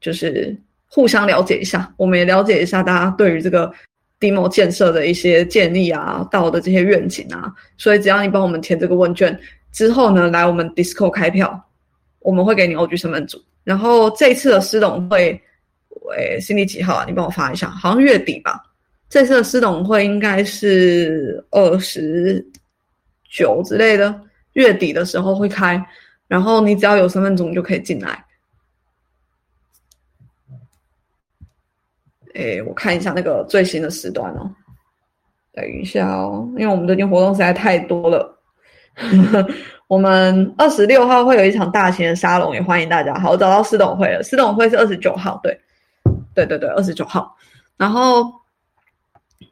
[0.00, 0.58] 就是
[0.88, 3.72] 互相了解一下，我们也了解一下大家对于这个
[4.20, 7.52] demo 建设的一些建议啊，道的这些愿景啊。
[7.76, 9.38] 所以只要你帮我们填这个问卷
[9.72, 11.62] 之后呢，来我们 Discord 开票，
[12.20, 13.42] 我们会给你 OG 身份组。
[13.64, 15.40] 然后这次的私董会。
[16.02, 17.04] 喂，新历几号啊？
[17.04, 18.62] 你帮我发一下，好像月底吧。
[19.08, 22.46] 这次的私董会应该是二十
[23.28, 24.14] 九之类的，
[24.52, 25.84] 月底的时候会开。
[26.28, 28.24] 然后你只要有身份证就可以进来。
[32.36, 34.50] 哎，我看一下那个最新的时段哦。
[35.52, 38.38] 等一下哦，因为我们最近活动实在太多了。
[39.88, 43.14] 我们二十六号会有一场大型的沙龙，也欢迎大家。
[43.14, 45.58] 好，我找到私董会了，私董会是二十九号，对。
[46.34, 47.34] 对对对，二十九号，
[47.78, 48.30] 然后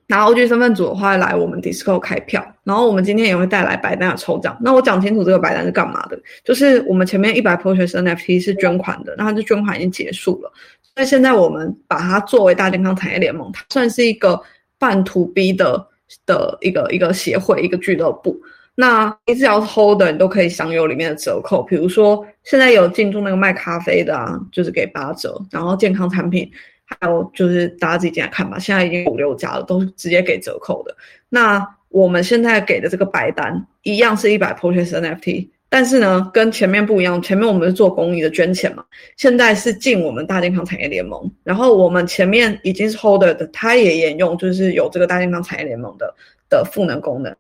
[0.07, 4.55] 拿 OG 身份组的话来我们 Disco 开票，然后我们今天也会带来白单的抽奖。
[4.61, 10.53] 那我讲清楚这个白单是干嘛的，就是我们前面一百 Purchase NFT 是捐款的，那它这捐款已经结束了，
[10.97, 14.41] 那现在我们把它作为大健康产业联盟，它算是一个
[14.79, 15.87] 半 To B 的
[16.27, 18.41] 的一个一个协会一个俱乐部。
[18.75, 26.51] 那你只要是 Holder，你都可以享有里面的折扣，比如说现在有进驻那个卖咖啡的啊，就是给八折，然后健康产品。
[26.87, 30.95] 还有就是大家自己进来看吧，现在已经五六家了，都直接给折扣的。
[31.31, 38.85] 那我们现在给的这个白单一样是一百 Purchase NFT，但是呢，跟前面不一样，前面我们是做公益的捐钱嘛，
[39.17, 41.29] 现在是进我们大健康产业联盟。
[41.43, 46.15] 然后我们前面已经是 Holder 的，他也沿用，就是有这个大健康产业联盟的
[46.49, 47.35] 的赋能功能。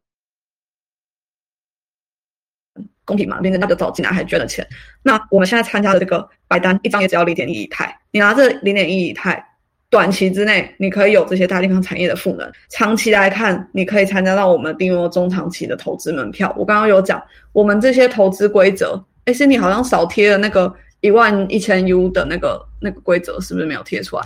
[3.04, 4.66] 公平嘛，变成他就早进来还捐了钱。
[5.04, 7.96] 那我们现在参加的这个白单，一张也只要零点一以太。
[8.10, 9.46] 你拿这零点一以太，
[9.94, 16.52] 短期之内你可以有这些大健康产业的赋能；长期来看，你可以参加到我们定用中长期的投资门票。
[16.58, 17.22] 我刚刚有讲，
[17.52, 24.22] 我们这些投资规则，哎，是你好像少贴了那个一万一千 U 的那个那个规则，是不是没有贴出来？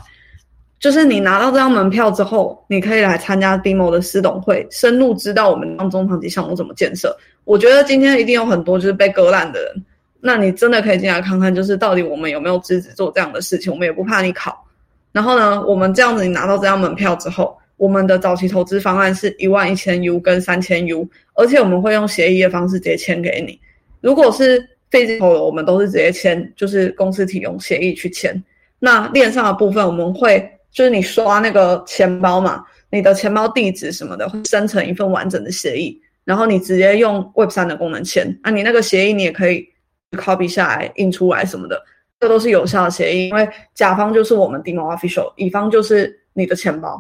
[0.81, 7.15] 就是你拿到这张门票之后，你可以来参加 Demo 的私董会，深入知道我们当中长期项目怎么建设。
[7.45, 9.85] 我觉得今天一定有很多就是被割烂的人，
[10.19, 14.65] 那你真的可以进来看看，就是到底我们有没有资质做这样的事情，我们也不怕你考。
[15.13, 23.61] 然后呢，我们这样子你拿到这张门票之后，我们的早期投资方案是一万一千 U 跟三千 U，而且我们会用协议的方式直接签给你。
[24.01, 24.59] 如果是
[24.91, 28.43] physical 的，我们都是直接签，就是公司提供协议去签。
[28.79, 30.53] 那链上的部分我们会。
[30.71, 39.67] 就是你刷那个钱包嘛，你的钱包地址什么的会生成一份完整的协议，然后你直接用 Web 三的功能签，啊，你那个协议你也可以
[40.13, 41.83] copy 下来印出来什么的，
[42.21, 46.97] 这都是有效的协议，因为甲方就是我们 Demo Official，乙方就是你的钱包，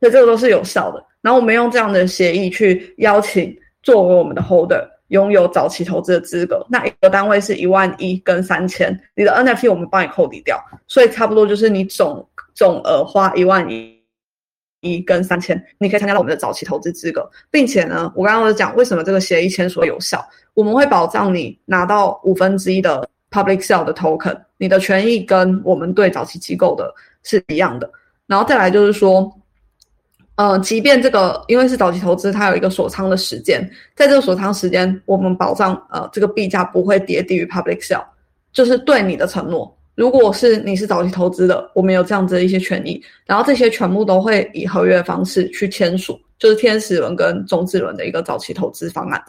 [0.00, 1.04] 所以这个都是有效的。
[1.20, 12.26] 然后我们用这样的协议去邀请作为我们的 Holder，拥有早期投资的资格，那一个单位是一万一跟三千，你的 NFT 我们帮你扣抵掉，所以差不多就是你总。
[12.54, 13.96] 总额花一万一。
[14.80, 27.90] 一跟三千，你可以参加到我们的早期投资资格，并且呢，我刚刚有讲为什么这个协议签署有效，我们会保障你拿到五分之一的 public sale 的 token，你的权益跟我们对早期机构的是一样的。
[28.26, 29.30] 然后再来就是说，
[30.36, 38.04] 呃，即便这个因为是早期投资，它有一个锁仓的时间，在这个锁仓时间，我们保障呃这个币价不会跌低于 public sale，
[38.52, 39.74] 就是对你的承诺。
[39.94, 49.20] 如果是你是早期投资的，我们有这样子的一些权益，然后这些全部都会以合约方式去签署，就是天使轮跟中智轮的一个早期投资方案。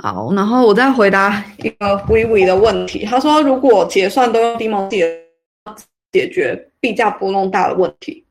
[0.00, 5.24] 好，然后我再回答一个 Vivi 的问题，他说如果结算都用 Demo 解
[6.12, 8.24] 解决币价波动大的问题。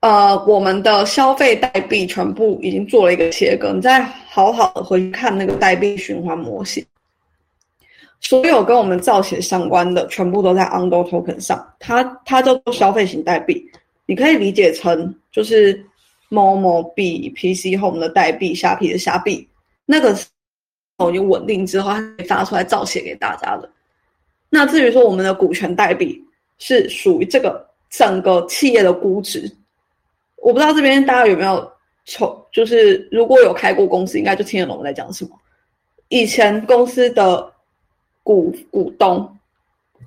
[0.00, 6.82] 呃，我们的消费代币全部已经做了一个切割，你再好好的回去看那个代币循环模型，
[8.18, 13.62] 所有跟我们造血相关的全部都在 Undo Token 上，它它叫做消费型代币，
[14.06, 15.84] 你可以理解成就是
[16.30, 19.46] 某某币、PC Home 的代币、虾皮的虾币，
[19.84, 20.16] 那个
[20.96, 23.70] 哦有稳定之后，它可以发出来造血给大家的。
[24.48, 26.24] 那至于说我们的股权代币，
[26.58, 29.50] 是属于这个整个企业的估值。
[30.36, 31.70] 我不知道这边大家有没有
[32.06, 35.30] 从，就是如果有开过公司，应该就听得懂我在讲什么。
[36.08, 37.52] 以前公司的
[38.22, 39.36] 股股东，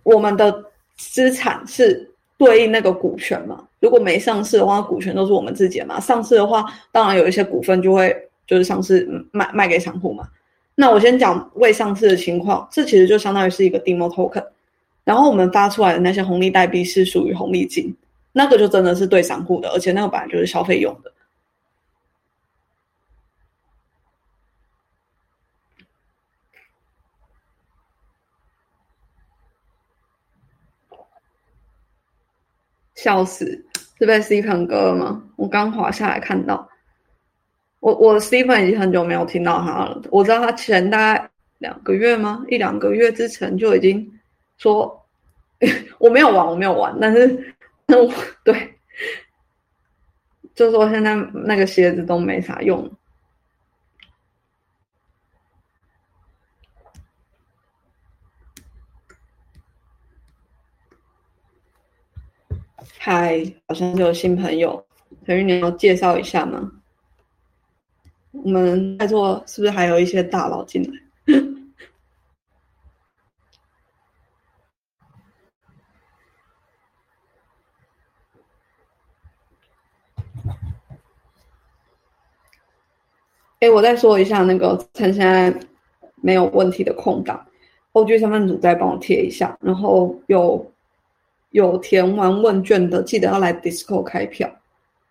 [0.04, 0.64] 我们的
[0.98, 3.68] 资产是对应那个股权嘛？
[3.84, 6.00] 如果没上市的话，股权都是我们自己的嘛。
[6.00, 8.16] 上市的话，当然有一些股份就会
[8.48, 10.26] 就是上市卖卖给散户嘛。
[10.74, 14.46] 那我先讲未上市的情况，这其实就相当于是一个 demo token，
[15.04, 17.94] 然后我们发出来的那些红利代币是属于红利金。
[18.32, 21.12] 那个就真的是对散户的，而且那个本来就是消费用的。
[32.96, 33.66] 笑死，
[34.04, 35.24] 是被 Stephen 割了吗？
[35.38, 36.68] 我刚滑下来看到，
[37.80, 40.02] 我我 Stephen 已经很久没有听到他了。
[40.12, 41.30] 我知道他前大概
[41.60, 42.44] 两个月吗？
[42.50, 44.12] 一两个月之前就已经
[44.58, 45.06] 说，
[46.00, 47.54] 我没有玩，我没有玩，但是。
[48.44, 48.76] 对，
[50.56, 52.90] 就说现在那个鞋子都没啥用。
[63.06, 64.86] 嗨，好像有新朋友，
[65.26, 66.72] 陈玉，你要介绍一下吗？
[68.32, 70.92] 我们在座是不是还有一些大佬进来？
[83.60, 85.54] 哎，我再说一下那个趁现在
[86.22, 87.46] 没有问题的空档
[87.92, 89.58] ，OG 身份组再帮我贴一下。
[89.60, 90.73] 然后有
[91.54, 94.52] 有填完问卷的，记得要来 Disco 开票。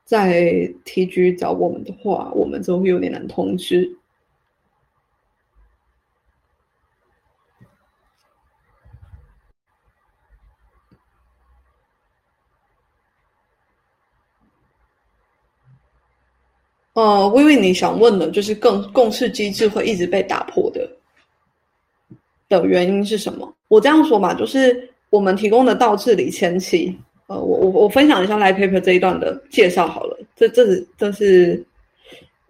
[0.04, 0.42] 在
[0.84, 3.88] TG 找我们的话，我们就会有点难通知。
[16.94, 20.90] 呃，微微，你想问的，就是共共识机制会一直被打破的
[22.48, 23.56] 的原因是什么？
[23.68, 30.18] 我这样说嘛，就是我们提供的倒置理前期，呃，我我我分享一下 Live Paper 这一段的介绍好了。
[30.34, 31.62] 这这是这是，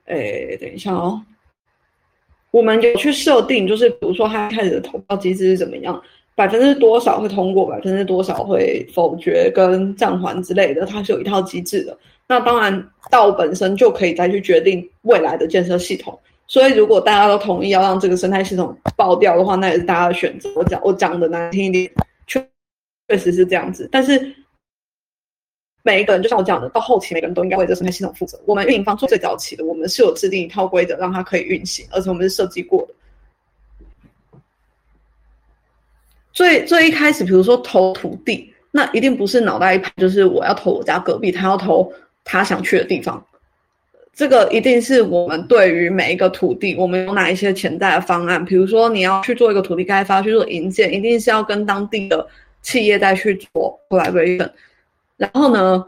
[0.05, 1.21] 诶，等一下哦，
[2.53, 6.01] 我们有去设定，就是比如说他开始的投票机制是怎么样，
[6.37, 11.99] 百分之多少会通过，百分之多少会否决跟暂缓之类的，它是有一套机制的。
[12.29, 16.17] 那当然，道本身就可以再去决定未来的建设系统。
[16.47, 20.49] 所以，如果大家都同意要让这个生态系统爆掉的话，那也是大家的选择。
[20.55, 21.91] 我讲我讲的难听一点，
[23.13, 23.87] 确实是这样子。
[23.93, 24.35] 但是，
[25.83, 28.41] 每一个人就像我讲的，到后期每个人都应该为这生态系统负责。
[28.47, 32.95] 我们运营方做最早期的，我们是有制定一套规则让它可以运行，而且我们是设计过的。
[36.33, 41.93] 最最一开始，比如说投土地，那一定不是脑袋一拍，就是我要投我家隔壁，他要投。
[42.25, 43.21] 他想去的地方，
[44.15, 48.45] 这个一定是我们对于每一个土地，我们有哪一些潜在的方案？
[48.45, 52.25] 比如说，你要去做一个土地开发，去做营建，一定是要跟当地的
[52.63, 54.51] 企业再去做后来跟进
[55.17, 55.85] 然后呢，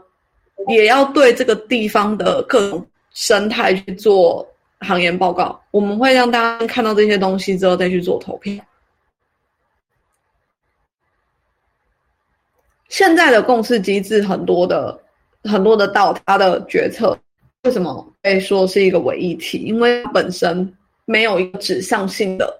[0.67, 4.47] 也要对这个地方的各种生态去做
[4.81, 5.59] 行业报告。
[5.71, 8.63] 我们会让大家看到这些东西之后再去做投票。
[12.89, 15.01] 现在的共识机制很多的。
[15.47, 17.15] 很多的到，他的决策
[17.65, 19.59] 为什么被说是一个伪议题？
[19.59, 20.75] 因为本身
[21.05, 22.51] 没有一个指向性的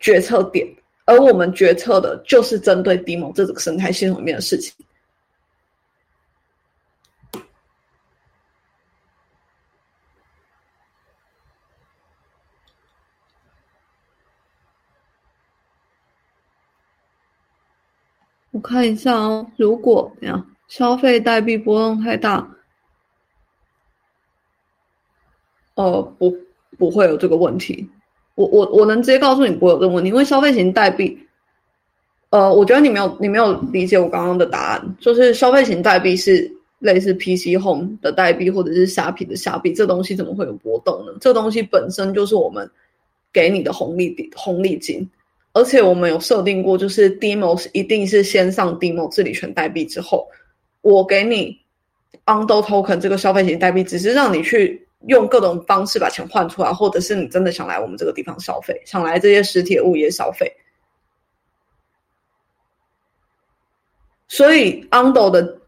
[0.00, 0.66] 决策点，
[1.08, 4.74] 而我们决策的就是针对 Demo 这个生态系统里面的事情。
[18.50, 22.46] 我看一下哦，如果怎样消费代币波动太大，
[25.74, 26.36] 呃，不
[26.76, 27.88] 不会有这个问题。
[28.38, 31.18] 我我我能直接告诉你不会有这个问题，因为消费型代币，
[32.30, 36.48] 呃，我觉得你没有你没有理解我刚刚的答案，就是消费型代币是
[36.78, 41.12] 类似 PC Home 的代币或者是虾皮的虾币，这东西怎么会有波动呢？
[41.20, 42.70] 这东西本身就是我们
[43.32, 45.04] 给你的红利底红利金。
[45.54, 50.28] 而且我们有设定过，就是 Demo 一定是先上 Demo 治理权代币之后，
[50.82, 51.58] 我给你
[52.26, 60.52] Undo Token 这个消费型代币，只是让你去用各种方式把钱换出来，或者是你真的想来我们这个地方消费，想来这些实体物业消费。
[64.26, 65.58] 所以 Undo 的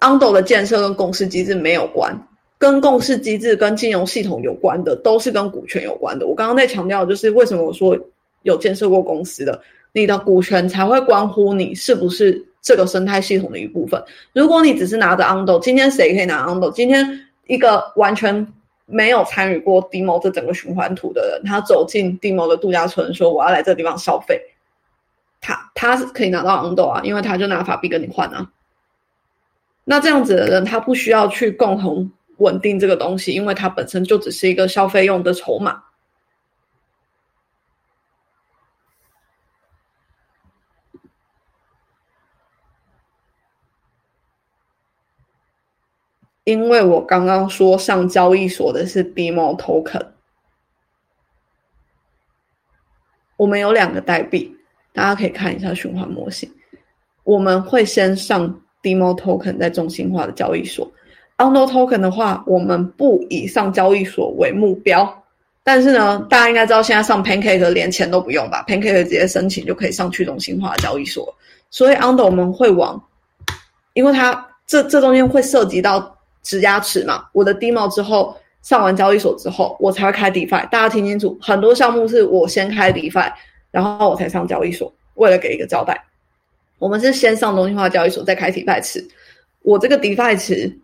[0.00, 2.16] Undo 的建设跟共识机制没有关，
[2.58, 6.26] 跟共识机制跟金融系统有关的，都是跟股权有关的。
[6.26, 7.98] 我刚刚在强调，就是为什么我说。
[8.42, 9.60] 有建设过公司的，
[9.92, 14.00] 你的股权才会关乎你是不是这个生态系统的一部分。
[14.32, 16.70] 如果你只是拿着 Undo，今天谁可以拿 Undo？
[16.70, 17.04] 今天
[17.48, 18.46] 一个完全
[18.90, 24.40] 没有参与过 Demo 这整个循环图的人，他走进 Demo 的度假村，说我要来这个地方消费，
[25.40, 28.50] 他他是可以拿到 Undo 啊，因为他就拿法币跟你换啊。
[29.84, 35.82] 那这样子的人，他不需要去共同稳定这个东西，因为他本身就只是一个消费用的筹码。
[46.48, 50.00] 因为我刚刚说上交易所的是 Demo Token，
[53.36, 54.56] 我们有两个代币，
[54.94, 56.50] 大家可以看一下循环模型。
[57.24, 58.48] 我们会先上
[58.82, 60.90] Demo Token 在中心化的交易所
[61.36, 65.22] ，Undo Token 的话，我们不以上交易所为目标。
[65.62, 71.36] 但是呢，大家应该知道，现在上 Pancake 连钱都不用吧？Pancake 直接申请就可以上去中心化交易所。
[71.68, 72.98] 所以 Undo 我们会往，
[73.92, 76.14] 因为它这这中间会涉及到。
[76.42, 80.68] 质押池嘛，我的 demo 之后上完交易所之后，我才会开 defi。
[80.68, 83.32] 大家听清楚，很多项目是我先开 defi，
[83.70, 86.02] 然后我才上交易所，为了给一个交代。
[86.78, 89.06] 我们是先上中心化交易所，再开 defi 池。
[89.62, 90.78] 我这个 defi 池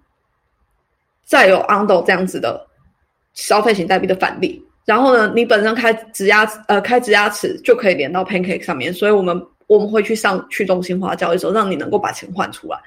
[1.25, 2.67] 再有 undo 这样子的
[3.33, 12.79] 消费型代币的返利，然后呢，你本身开质押呃开质押池就可以连到 pancake 上面，所以我们我们会去上去中心化交易所，让你能够把钱换出来。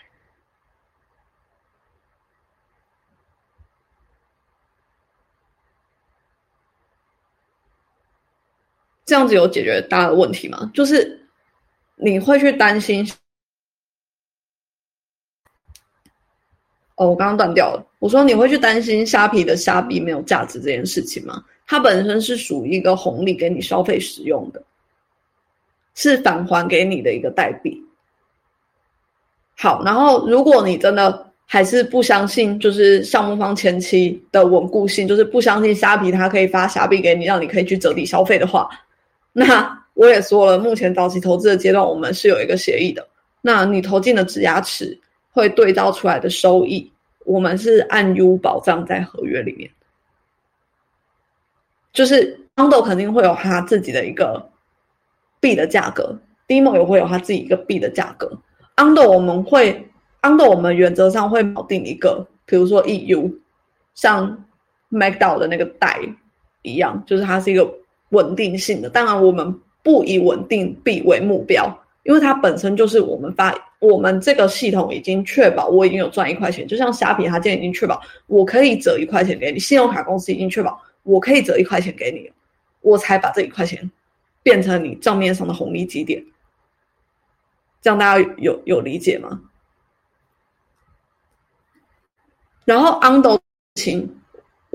[9.08, 10.70] 这样子有解决大家的问题吗？
[10.74, 11.26] 就是
[11.96, 13.10] 你会去担心？
[16.96, 17.84] 哦，我刚刚断掉了。
[18.00, 21.44] 我说你会去担心虾皮的虾币没有价值这件事情吗？
[21.66, 24.62] 它本身是属于一个红利给你消费使用的，
[25.96, 27.82] 是返还给你的一个代币。
[29.56, 38.70] 好，然后如果你真的还是不相信，就是项目方前期的稳固性，就是不相信虾皮它可以发虾币给你，让你可以去折抵消费的话。
[39.40, 43.08] 那我也说了，目前早期投资的阶段，我们是有一个协议的。
[43.40, 45.00] 那你投进的质押池
[45.32, 46.92] 会对照出来的收益，
[47.24, 49.70] 我们是按 U 保障在合约里面。
[51.94, 54.44] 就是 Undo 肯定会有它自己的一个
[55.40, 58.32] 币的价格，Demo 也会有它自己一个币的价格。
[58.78, 59.88] Undo 我们会
[60.24, 63.32] Undo 我们原则上会锚定一个，比如说 EU，
[63.94, 64.46] 像
[64.90, 66.00] MacDao 的那个代
[66.64, 67.72] 一样，就是它是一个。
[68.10, 82.32] 稳定性的，当然我们不以稳定币为目标，因为它本身就是我们发，我们这个系统已经确保我已经有赚一块钱，就像虾皮，它现在已经确保我可以折一块钱给你，信用卡公司已经确保我可以折一块钱给你，
[82.82, 83.90] 我才把这一块钱
[84.44, 86.24] 变成你账面上的红利基点，
[87.82, 89.42] 这样大家有有理解吗？
[92.66, 93.40] 然后 Undo
[93.76, 94.17] 情。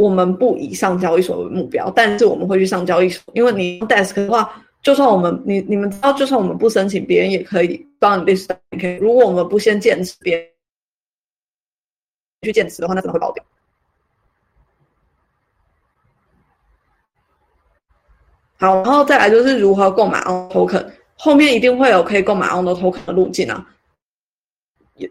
[0.02, 4.52] 我们不以上交易所为目标，但是我们会去上交易所，因为你 desk 的话，
[4.82, 8.50] 就算我们你你们知道，就算我们不申请，别人也可以帮你 list。
[8.72, 10.48] OK，如果我们不先建持，别人
[12.42, 13.44] 去建持的话，那真的会爆掉。
[18.58, 20.84] 好，然后再来就是如何购买 on token，
[21.16, 23.64] 后面一定会有可以购买 on token 的路径啊。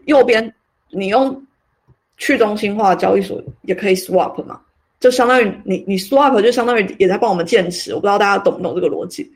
[0.04, 0.54] 右边
[0.90, 1.46] 你用
[2.18, 4.60] 去中心化交易所也可以 swap 嘛。
[5.02, 9.32] 就相当于你你 swap 就相当于也在帮我们建池，我不知道大家懂不懂这个逻辑。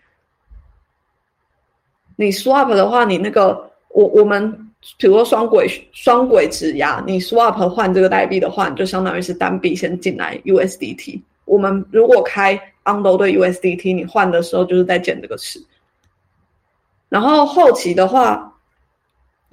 [2.15, 11.21] 你 swap 的话，你那个我我们比如说双轨双轨质押，你 swap 换这个代币的话，你就相当于是单币先进来 USDT。
[11.45, 15.61] 我们如果开 Undo 对 USDT，你换的时候就是在建这个池。
[17.09, 18.53] 然后后期的话。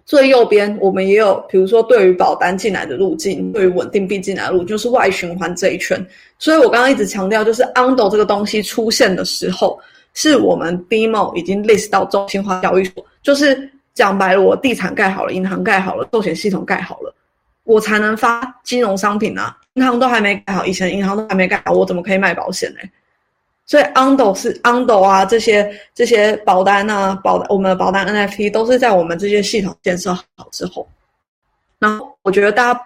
[0.05, 6.05] 最右边我们也有，比如说对于保单进来的路径，对于稳定币进来的路，就是外循环这一圈。
[6.38, 9.80] 所以我刚刚一直强调，就是 Undo 这个东西出现的时候，
[10.13, 17.15] 是我们 Demo 已经 list 到中心化交易所，就是讲白了，我地产盖好了，银行盖好了，寿险系统盖好了，
[17.63, 19.57] 我才能发金融商品啊。
[19.75, 22.80] 银行都还没盖好，以前银行都还没盖好，我怎么可以卖保险呢？
[23.74, 30.88] 所以，Undo 是 Undo 啊，这些这些保单啊，保我们的保单 NFT 都是在我们这些系统建设好之后。
[31.80, 32.80] 然后，我觉得大家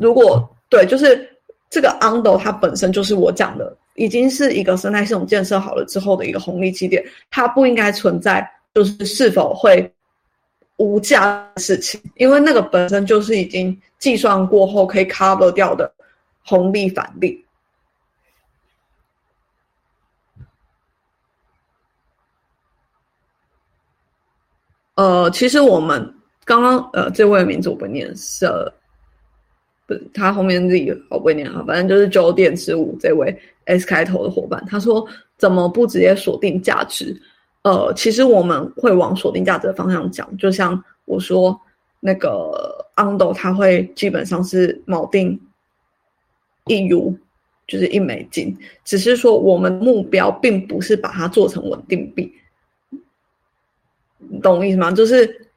[0.00, 1.28] 如果对，就是
[1.68, 8.42] 这个 Undo 它本身就是我讲的，已经是一个生态系统建设好了之后的一个红利基点，它不应该存在
[8.74, 9.86] 就是是否会
[10.78, 15.92] 无价的事情，因为那个本身就是已经计算过后可以 cover 掉的
[16.42, 17.41] 红利返利。
[24.94, 26.14] 呃，其实我们
[26.44, 28.46] 刚刚呃，这位名字我不念，是
[29.86, 35.06] 不是他后面自己我不念啊，反正就是九点十五这位 S 开头的伙伴，他说
[35.38, 37.18] 怎么不直接锁定价值？
[37.62, 41.58] 呃，其实我们会往锁定价值的方向讲，就像我说
[42.00, 45.40] 那个 Undo，它会基本上是锚定
[46.66, 47.16] 一 U，
[47.66, 52.30] 就是一美金，只是说我们目标并不是把它做成稳定币。
[54.28, 54.90] 你懂我意思吗？
[54.90, 55.48] 就是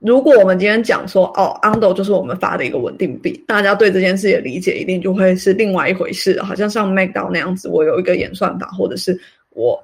[0.00, 6.40] 如果我们今天讲说，哦，Undo 就是我们发的一个稳定币，大家对这件事的理解一定就会是另外一回事。
[6.42, 9.18] 好像像 Makeo 那样子，我有一个演算法，或者是
[9.50, 9.82] 我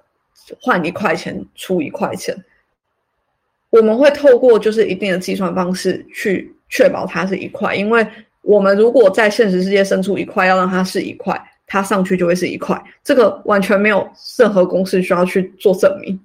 [0.61, 2.37] 换一块钱出一块钱，
[3.71, 7.75] 我们会透过就是一定的计算方式去确保它是一块。
[7.75, 8.07] 因为
[8.43, 16.19] 我们如果在现实世界生出一块，要让它是一块，它上去就会是一块，这个完全没有任何公式需要去做证明。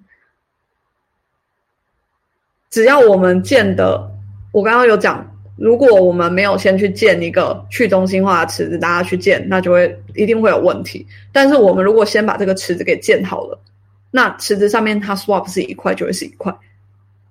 [2.75, 4.11] 只要我们建的，
[4.51, 5.25] 我刚刚有讲，
[5.55, 11.07] 如果我们没有先去建一个去中心化的池子，大家去建，那就会一定会有问题。
[11.31, 13.57] 但是我们如果先把这个池子给建好了，
[14.11, 16.53] 那池子上面它 swap 是一块就会是一块，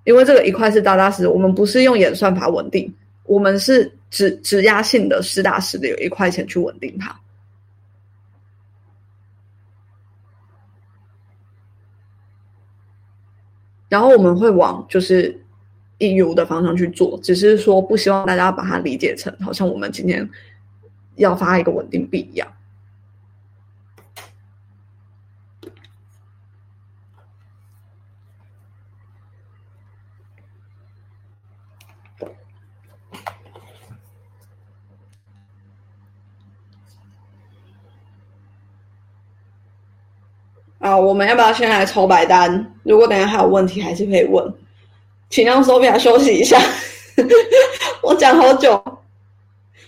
[0.05, 2.91] 因为这个一块是扎扎实，我们不是用演算法稳定，
[3.25, 7.15] 我们是指指压性的实打实的有一块钱去稳定它。
[13.95, 15.41] 然后我们会往就是
[16.01, 20.29] EU 的方向去做，只是说不希望大家把它理解成好像我们今天
[21.15, 22.49] 要发一个稳定币一样。
[40.95, 42.73] 啊，我们要不要先来抽白单？
[42.85, 44.55] 如果等下还有问题，还是可以问。
[45.29, 46.57] 请让手表休息一下，
[48.01, 48.81] 我讲好久。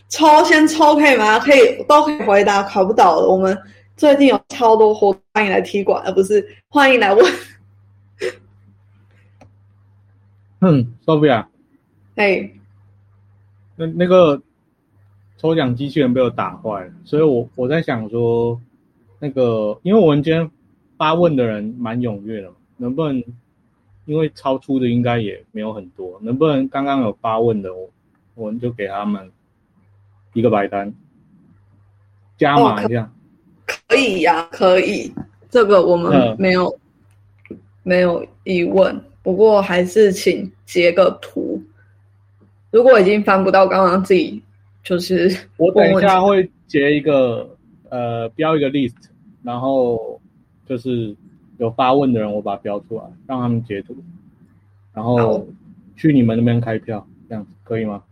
[0.08, 1.38] 抽先抽可以吗？
[1.38, 2.64] 可以，都可以回答。
[2.64, 3.56] 考不倒的，我们
[3.96, 7.32] 最近有超多活动，欢迎来踢馆，而不是欢迎来问。
[10.60, 11.46] 嗯，Sophia，
[12.16, 12.50] 哎，
[13.76, 14.42] 那那个
[15.38, 18.60] 抽奖机器人被我打坏了，所以我我在想说，
[19.20, 20.50] 那个因为我们今天。
[20.97, 23.23] 发问的人蛮踊跃的，能不能
[24.06, 27.90] 因为超出的应该也没有很多，能不能刚刚有发问的，我
[28.35, 29.31] 我们就给他们
[30.32, 30.94] 一个白单，
[32.39, 33.10] 加码一下，
[33.66, 35.12] 可以呀，可以，
[35.51, 36.78] 这个我们没有
[37.82, 41.62] 没有疑问，不过还是请截个图，
[42.70, 44.43] 如果已经翻不到刚刚自己
[44.82, 47.48] 就是我等一下会截一个
[47.90, 48.94] 呃标一个 list，
[49.43, 50.18] 然后。
[50.66, 51.14] 就是
[51.59, 53.97] 有发问的人，我把它标出来，让他们截图，
[54.93, 55.47] 然后
[55.97, 58.02] 去你们那边开票，这样子可以吗？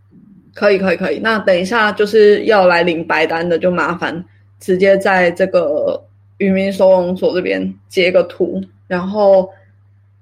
[0.55, 1.19] 可以，可以，可以。
[1.19, 4.25] 那等一下就是要来领白单的，就麻烦
[4.61, 6.01] 直接在这个
[6.39, 9.51] 渔民收容所这边截个图，然后，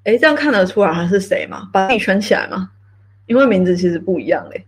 [0.05, 1.69] 哎，这样看得出来他是谁吗？
[1.73, 2.71] 把自己圈起来吗？
[3.27, 4.65] 因为名字其实不一样嘞。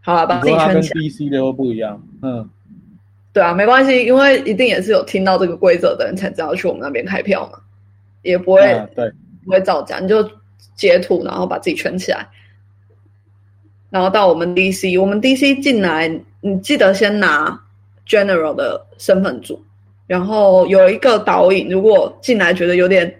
[0.00, 0.94] 好了，把自己圈起来。
[0.94, 2.48] 跟 DC 的又不一样，嗯。
[3.32, 7.58] 对啊，没关系，因为一定也是有听到这个规则的人才知道去我们那边开票嘛，
[8.22, 8.60] 也不会
[8.94, 9.12] 对。
[9.42, 10.22] 不会造假，你就
[10.76, 12.28] 截图，然后把自己圈起来，
[13.88, 17.58] 然后到我们 DC，我们 DC 进来，你记得先拿
[18.06, 19.64] general 的身份组，
[20.06, 23.12] 然后有一个导引，如果进来觉得有点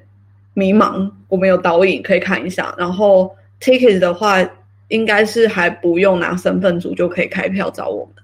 [0.52, 2.74] 迷茫，我们有导引可以看一下。
[2.76, 4.46] 然后 ticket 的话，
[4.88, 8.22] 应该是还不用拿身份组就可以开票找我们，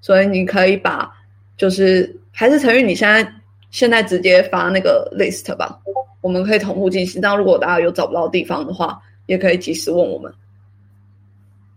[0.00, 1.12] 所以你可以把
[1.56, 3.32] 就是还是陈玉，你现在
[3.70, 5.78] 现在直接发那个 list 吧，
[6.20, 7.20] 我们可以同步进行。
[7.20, 10.32] 那如果大家有找不到地方的话，也可以及时问我们。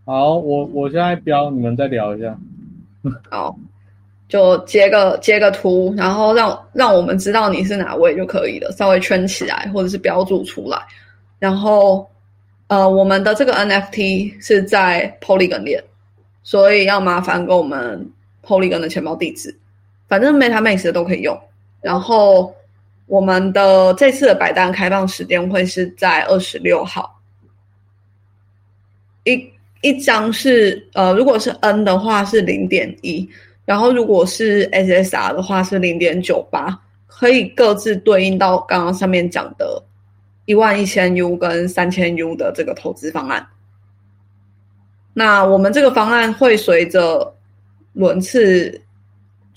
[0.05, 2.37] 好，我我现在标，你们再聊一下。
[3.29, 3.57] 好，
[4.27, 10.81] 就截个截个图，然后让让我们知道你是哪位就可以了，稍微圈起来或者是标注出来。
[11.39, 12.09] 然后，
[12.67, 15.83] 呃，我们的这个 NFT 是在 Polygon 链，
[16.41, 18.09] 所以要麻烦给我们
[18.43, 19.55] Polygon 的钱包地址，
[20.07, 21.39] 反正 MetaMask 的都可以用。
[21.81, 22.53] 然后，
[23.05, 27.19] 我们的这次的摆单开放时间会是在二十六号，
[29.23, 29.51] 一。
[29.83, 33.29] 一张是呃，如果是 N 的话是零点一，
[33.63, 39.81] 然后如果是 SSR 的话是零点九八，可以各自对应到刚刚上面讲的
[40.45, 43.47] 一万一千 U 跟三千 U 的这个投资方案。
[45.13, 47.35] 那我们这个方案会随着
[47.93, 48.81] 轮次，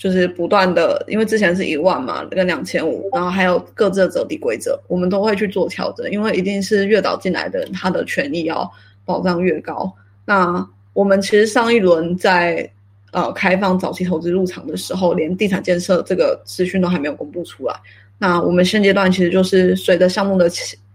[0.01, 8.69] 就是不断的，因为之前是一万嘛，跟两千五，然后还有各自的折抵规则，我们都会去做调整，因为一定是越早进来的人，他的权益要
[9.05, 9.93] 保障越高。
[10.25, 12.67] 那我们其实上一轮在
[13.13, 17.77] 呃开放早期投资入场的时候，连地产建设这个资讯都还没有公布出来。
[18.17, 20.51] 那我们现阶段其实就是随着项目的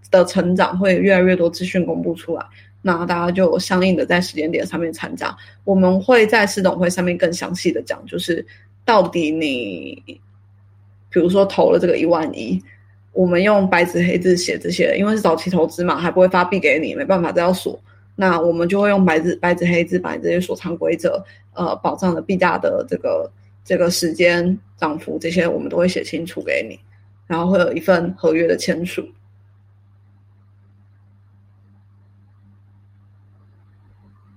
[0.09, 2.43] 的成长，会越来越多资讯公布出来，
[2.81, 5.35] 那大家就相应的在时间点上面参加。
[5.63, 8.45] 我们会在市董会上面更详细的讲，就是
[8.85, 10.01] 到底你
[11.09, 12.61] 比如说投了这个一万一，
[13.11, 17.79] 我们用白纸黑字写这些，因为是早期投资嘛，还不会发币给你，没办法，都要锁。
[18.15, 21.21] 那我们就会用白纸白纸黑字把这些锁仓规则，
[21.53, 23.31] 呃，保障的币价的这个
[23.63, 26.79] 这个时间涨幅这些，我们都会写清楚给你，
[27.27, 29.05] 然后会有一份合约的签署。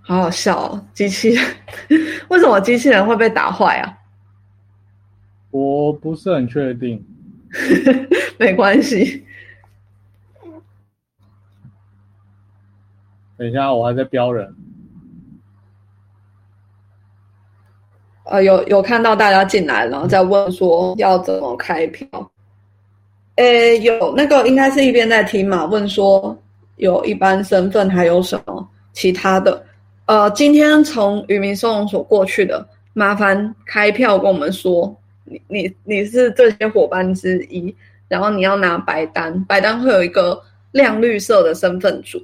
[0.00, 1.44] 好好笑，机器人，
[2.30, 3.94] 为什么机器人会被打坏啊？
[5.50, 7.04] 我不是很确定，
[8.38, 9.24] 没关系。
[13.36, 14.54] 等一下，我还在标人。
[18.24, 22.06] 呃，有有看到大家进来，然后再问说要怎么开票。
[23.36, 26.36] 诶，有那个应该是一边在听嘛，问说
[26.76, 29.64] 有一般身份还有什么其他的？
[30.06, 34.94] 呃，今天从渔民收容所过去的，麻烦开票跟我们说，
[35.30, 37.74] 你你你是这些伙伴之一，
[38.08, 40.42] 然后你要拿白单，白单会有一个
[40.72, 42.22] 亮绿色的身份组。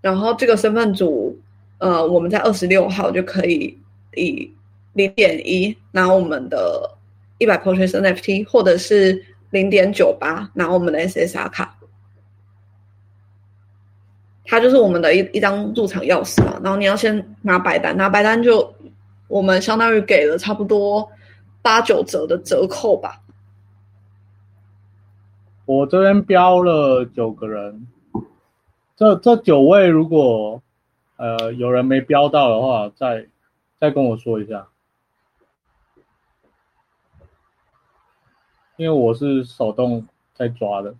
[0.00, 1.36] 然后这个身份组，
[1.78, 3.76] 呃，我们在二十六号就可以
[4.14, 4.48] 以
[4.92, 6.88] 零点一拿我们的
[7.38, 9.20] 一百 p o r t i o n NFT，或者是
[9.50, 11.76] 零点九八拿我们的 SSR 卡，
[14.44, 16.60] 它就是我们的一一张入场钥匙嘛。
[16.62, 18.72] 然后你要先拿白单，拿白单就
[19.26, 21.10] 我们相当于给了差不多
[21.66, 23.20] 八九折的折扣吧。
[25.64, 27.88] 我这边标了九个人。
[28.94, 30.62] 这这九位，如果
[31.16, 33.26] 呃有人没标到的话，再
[33.80, 34.68] 再跟我说一下，
[38.76, 40.94] 因为我是手动在抓的。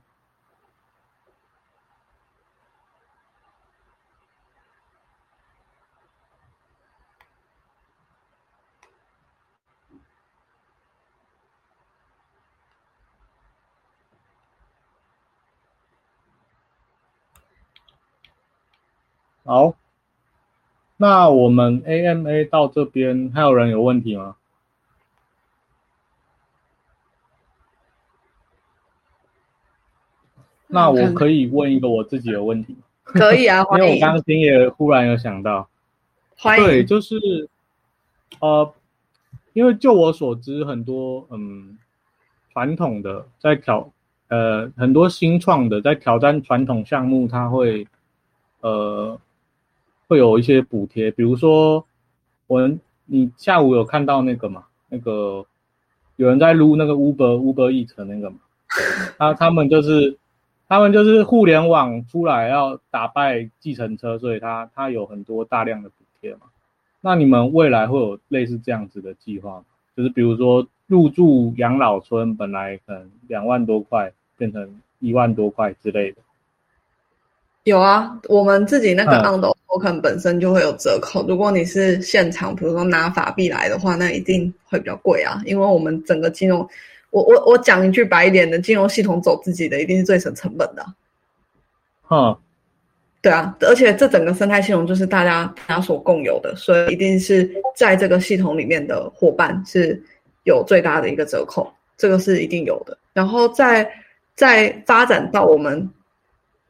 [19.47, 19.75] 好，
[20.97, 24.35] 那我们 AMA 到这边还有人有问题吗？
[30.67, 35.69] 那我可以问一个我自己的问题可以啊， 因为我刚刚也忽然有想到，
[36.43, 37.17] 对，就是
[38.41, 38.75] 呃，
[39.53, 41.79] 因为就我所知，很多嗯
[42.53, 43.93] 传统的在挑
[44.27, 47.87] 呃很多新创的在挑战传统项目，它会
[48.61, 49.17] 呃。
[50.09, 51.85] 会有一些补贴，比如说
[52.47, 52.71] 我
[53.07, 54.65] 你下午有看到那个嘛？
[54.89, 55.45] 那个
[56.17, 58.37] 有人在撸那个 Uber Uber Eats 那个嘛？
[59.19, 60.17] 他他们就是
[60.69, 66.43] 他们就是互联网出来要打败计程车，所以他他有很多大量的补贴嘛。
[67.01, 69.65] 那你们未来会有类似这样子的计划吗？
[69.97, 76.19] 就是比如说入住养老村本来可能两万多块变成一万多块之类的。
[77.67, 81.27] 有啊，我们自己那个嗯 on the token 本身就会有折扣。
[81.27, 86.61] 如果你是现场，比如说拿法币来的话，那一定会比较贵啊，因为我们整个金融，
[87.11, 90.95] 我我我讲一句白一点的，金融系统走自己的一定是最省成本的啊。
[92.03, 92.39] 哼，
[93.21, 100.01] 对啊，而且这整个生态系统就是大家大家所共有的，所以一定是在这个系统里面的伙伴是
[100.45, 102.97] 有最大的一个折扣，这个是一定有的。
[103.13, 103.91] 然后在
[104.37, 105.91] 在发展到我们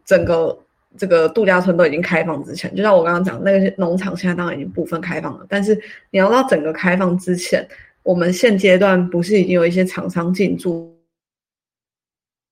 [0.07, 0.59] 整个
[0.97, 5.75] 这个度假村都已经开放之前，就像我刚刚讲，那个农场现在当然已经部分开放了，但是
[6.11, 7.67] 你要到整个开放之前，
[8.03, 10.95] 我们现阶段不是已经有一些厂商进驻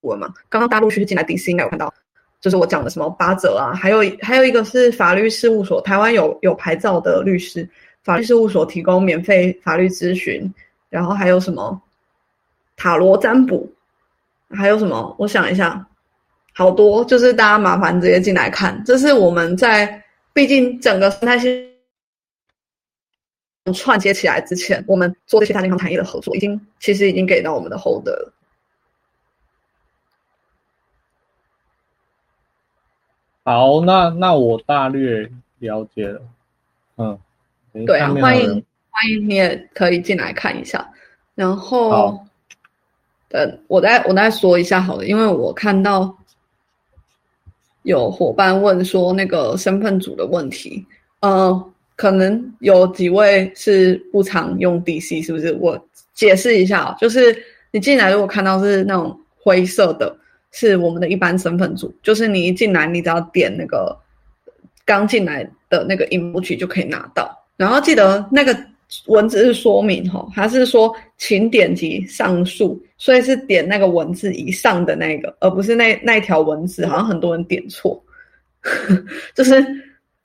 [0.03, 0.33] 了吗？
[0.49, 1.93] 刚刚大陆区进来 DC 应该有看到。
[2.41, 7.67] 就是我讲的什么八折啊，还有还有一个是法律事务所，台湾有有牌照的律师，
[8.03, 10.53] 法律事务所提供免费法律咨询，
[10.91, 11.81] 然后还有什么
[12.77, 13.73] 塔罗占卜，
[14.51, 15.17] 还有什么？
[15.19, 15.87] 我想一下，
[16.55, 20.03] 好多，就是大家麻烦直接进来看，这是我们在
[20.33, 21.69] 毕竟整个生态系
[23.65, 28.33] 统串接起来之前，我们做这些大健康产业的合作，已经其实已经给到我们的 holder 了。
[33.43, 35.29] 好，那那我大略
[35.59, 36.23] 了解了。
[36.97, 37.19] 嗯，
[37.85, 40.89] 对啊欢迎欢迎你也可以进来看一下。
[41.35, 42.27] 然后好，
[43.29, 46.17] 等我再我再说一下好了，因为我看到
[47.85, 50.85] 有伙伴问说那个身份组的问题，
[51.21, 51.65] 呃，
[51.97, 55.53] 可能有几位是不常用 DC，是不是？
[55.61, 55.79] 我
[56.13, 57.35] 解释一下，就是
[57.71, 60.17] 你进来如果看到是那种灰色的，
[60.51, 63.97] 是我们的一般身份组，就是你一进来，你只要点那个
[64.85, 67.31] 刚进来的那个 emoji 就可以拿到。
[67.57, 68.57] 然后记得那个
[69.07, 78.03] 文字是说明哈，它是说请点击上述，所以是点那个文字以上的那个，而不是那那一条文字，好像很多人点错，
[79.37, 79.63] 就是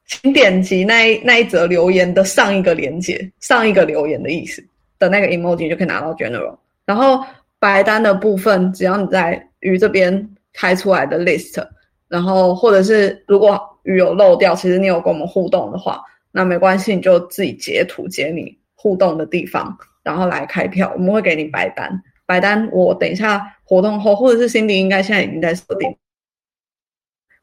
[0.06, 4.66] 请点击那一那一则留言的上一个连接，上一个留言的意思
[4.98, 6.58] 的那个 emoji 就可以拿到 general。
[6.86, 7.22] 然后
[7.60, 11.62] 白单的部分，只要你在鱼这边开出来的 list，
[12.08, 16.02] 然后或者是如果鱼有漏掉，其实你有跟我们互动的话，
[16.32, 22.02] 那没关系，你就自己截图截你互动的地方，然后来开票，我们会给你白单。
[22.30, 25.98] 白单我等一下活动后，或者是 Cindy 应该现在已经在设定，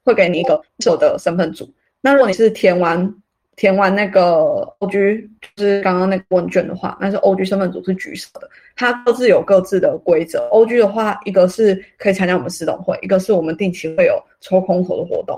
[0.04, 1.68] 会给你一个手的身份组。
[2.00, 3.12] 那如果你是填完
[3.56, 10.48] 填完那个 OG，就是刚刚那个问卷的话，那是 OG 身份组是橘色的，它各自有各自的规则。
[10.52, 15.36] OG 的话，一个是可以参加我们私董会，一个是我们定期会有抽空投的活动。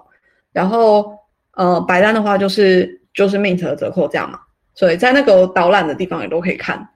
[0.53, 1.16] 然后
[1.53, 4.41] 呃，白单的话就是就是 Mint 的折扣这样嘛，
[4.75, 6.87] 所以在那个导览的地方也都可以看，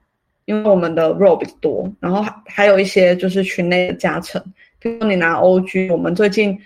[0.45, 4.43] 因为我们的 row 比较多，然后还还有一些就是群内的加成，
[4.79, 6.59] 比如你拿 OG，我们最近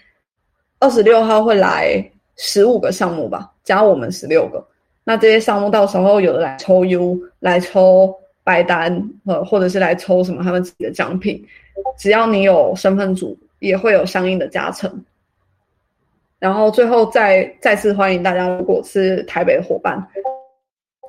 [0.79, 2.03] 二十六号会来
[2.35, 4.65] 十五个项目吧，加我们十六个，
[5.03, 8.13] 那这些项目到时候有的来抽 U，来抽
[8.43, 11.45] 白单，呃，或者是来抽什么他们自己的奖品，
[11.97, 15.03] 只要你有身份组，也会有相应的加成。
[16.39, 19.97] 然后最后再再次欢迎大家，如果是台北的伙伴，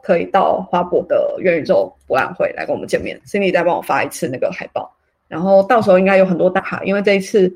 [0.08, 3.20] 可以到花博的元宇宙博览会来跟我们见面。
[3.26, 4.90] Cindy 再帮我发一次那个海报，
[5.28, 7.52] 然后到时候应该有很多大咖，因为这一次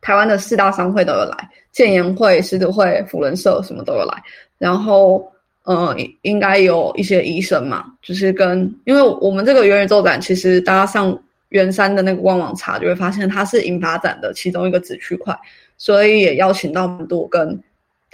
[0.00, 4.22] 台湾的四大商会都有来，建研会、狮子会、福伦社什么都有来，
[4.56, 5.28] 然后
[5.64, 5.92] 呃
[6.22, 11.18] 应该有一些医生嘛，就是跟因为我们这个元宇宙展，其实大家上
[11.48, 15.36] 圆山的那个官网查就会发现，它是银发展的其中一个子区块。
[15.76, 17.60] 所以也邀请到很多跟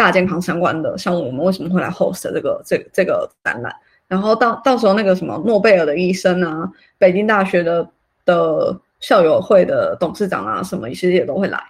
[0.01, 3.71] 大健康相关的，像我们为什么会来 host 这个这这个展览，
[4.09, 6.67] 然后到到时候那个什么诺贝尔的医生啊，
[6.97, 7.87] 北京大学的
[8.25, 11.63] 的校友会的董事长啊，什么其实也都会来。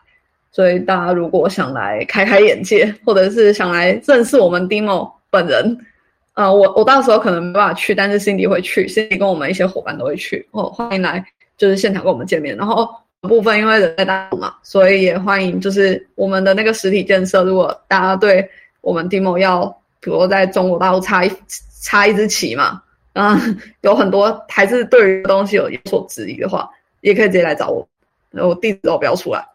[0.53, 5.77] 所以大家如果想来开开眼界， 或者是想来认识我们 Demo 本人，
[6.35, 11.25] 呃，我我到时候可能没办法去，但是 Cindy 会去，Cindy 跟我们一些伙伴都会去，哦，欢迎来
[11.59, 12.89] 就是现场跟我们见面，然后。
[13.29, 19.67] 部分因为人在大陆嘛，所以也欢迎就是我们的那个实体建设，如果大家对我们 Demo 要，
[20.01, 21.23] 比如在中国大陆插
[21.83, 22.83] 插一支旗嘛，
[23.13, 26.71] 嗯，有很多还是对于东西有有所质疑的话，
[27.03, 27.87] 也可以直接来找我，
[28.33, 29.47] 我地址都标出来。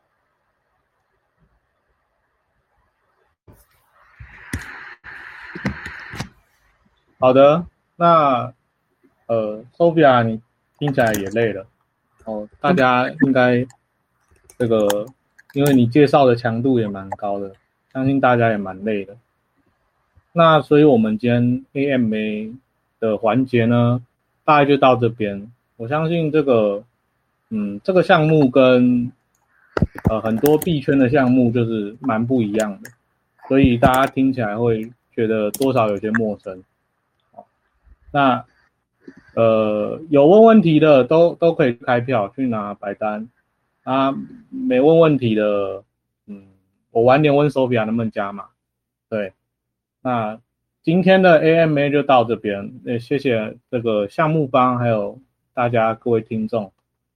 [7.20, 7.66] 好的，
[7.96, 8.54] 那
[9.26, 10.40] 呃，Sophia，你
[10.78, 11.66] 听起来也累了
[12.26, 12.48] 哦。
[12.60, 13.66] 大家应该
[14.58, 15.06] 这个，
[15.54, 17.52] 因为你介绍的强度也蛮高的，
[17.94, 19.16] 相信大家也蛮累的。
[20.34, 22.54] 那所以我们今天 AMA
[23.00, 24.02] 的环节呢，
[24.44, 25.50] 大概就到这边。
[25.78, 26.84] 我相信这个，
[27.50, 29.12] 嗯，这个项目跟
[30.10, 32.90] 呃很多币圈的项目就是蛮不一样的，
[33.48, 36.64] 所以大家听起来会觉得多少有些陌生。
[38.12, 38.44] 那
[39.36, 43.30] 呃有问问题的都都可以开票去拿白单
[43.84, 44.16] 啊，
[44.50, 45.84] 没问问题的，
[46.26, 46.48] 嗯，
[46.92, 48.46] 我晚点问手表能不能加嘛？
[49.10, 49.34] 对，
[50.02, 50.40] 那
[50.82, 55.20] 今天的 AMA 就到这边，也谢谢这个项目方还有
[55.54, 56.72] 大家各位听众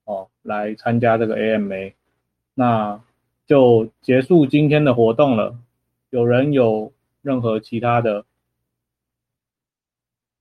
[0.05, 1.93] 哦来参加这个 AMA，
[2.53, 2.99] 那
[3.47, 5.57] 就结束今天的活动了。
[6.09, 6.91] 有人有
[7.21, 8.25] 任何其他的？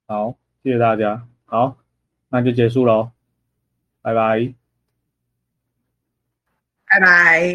[0.06, 0.34] 好。
[0.64, 1.78] 谢谢大家，好，
[2.28, 3.10] 那就结束喽，
[4.02, 4.54] 拜拜，
[6.90, 7.54] 拜拜。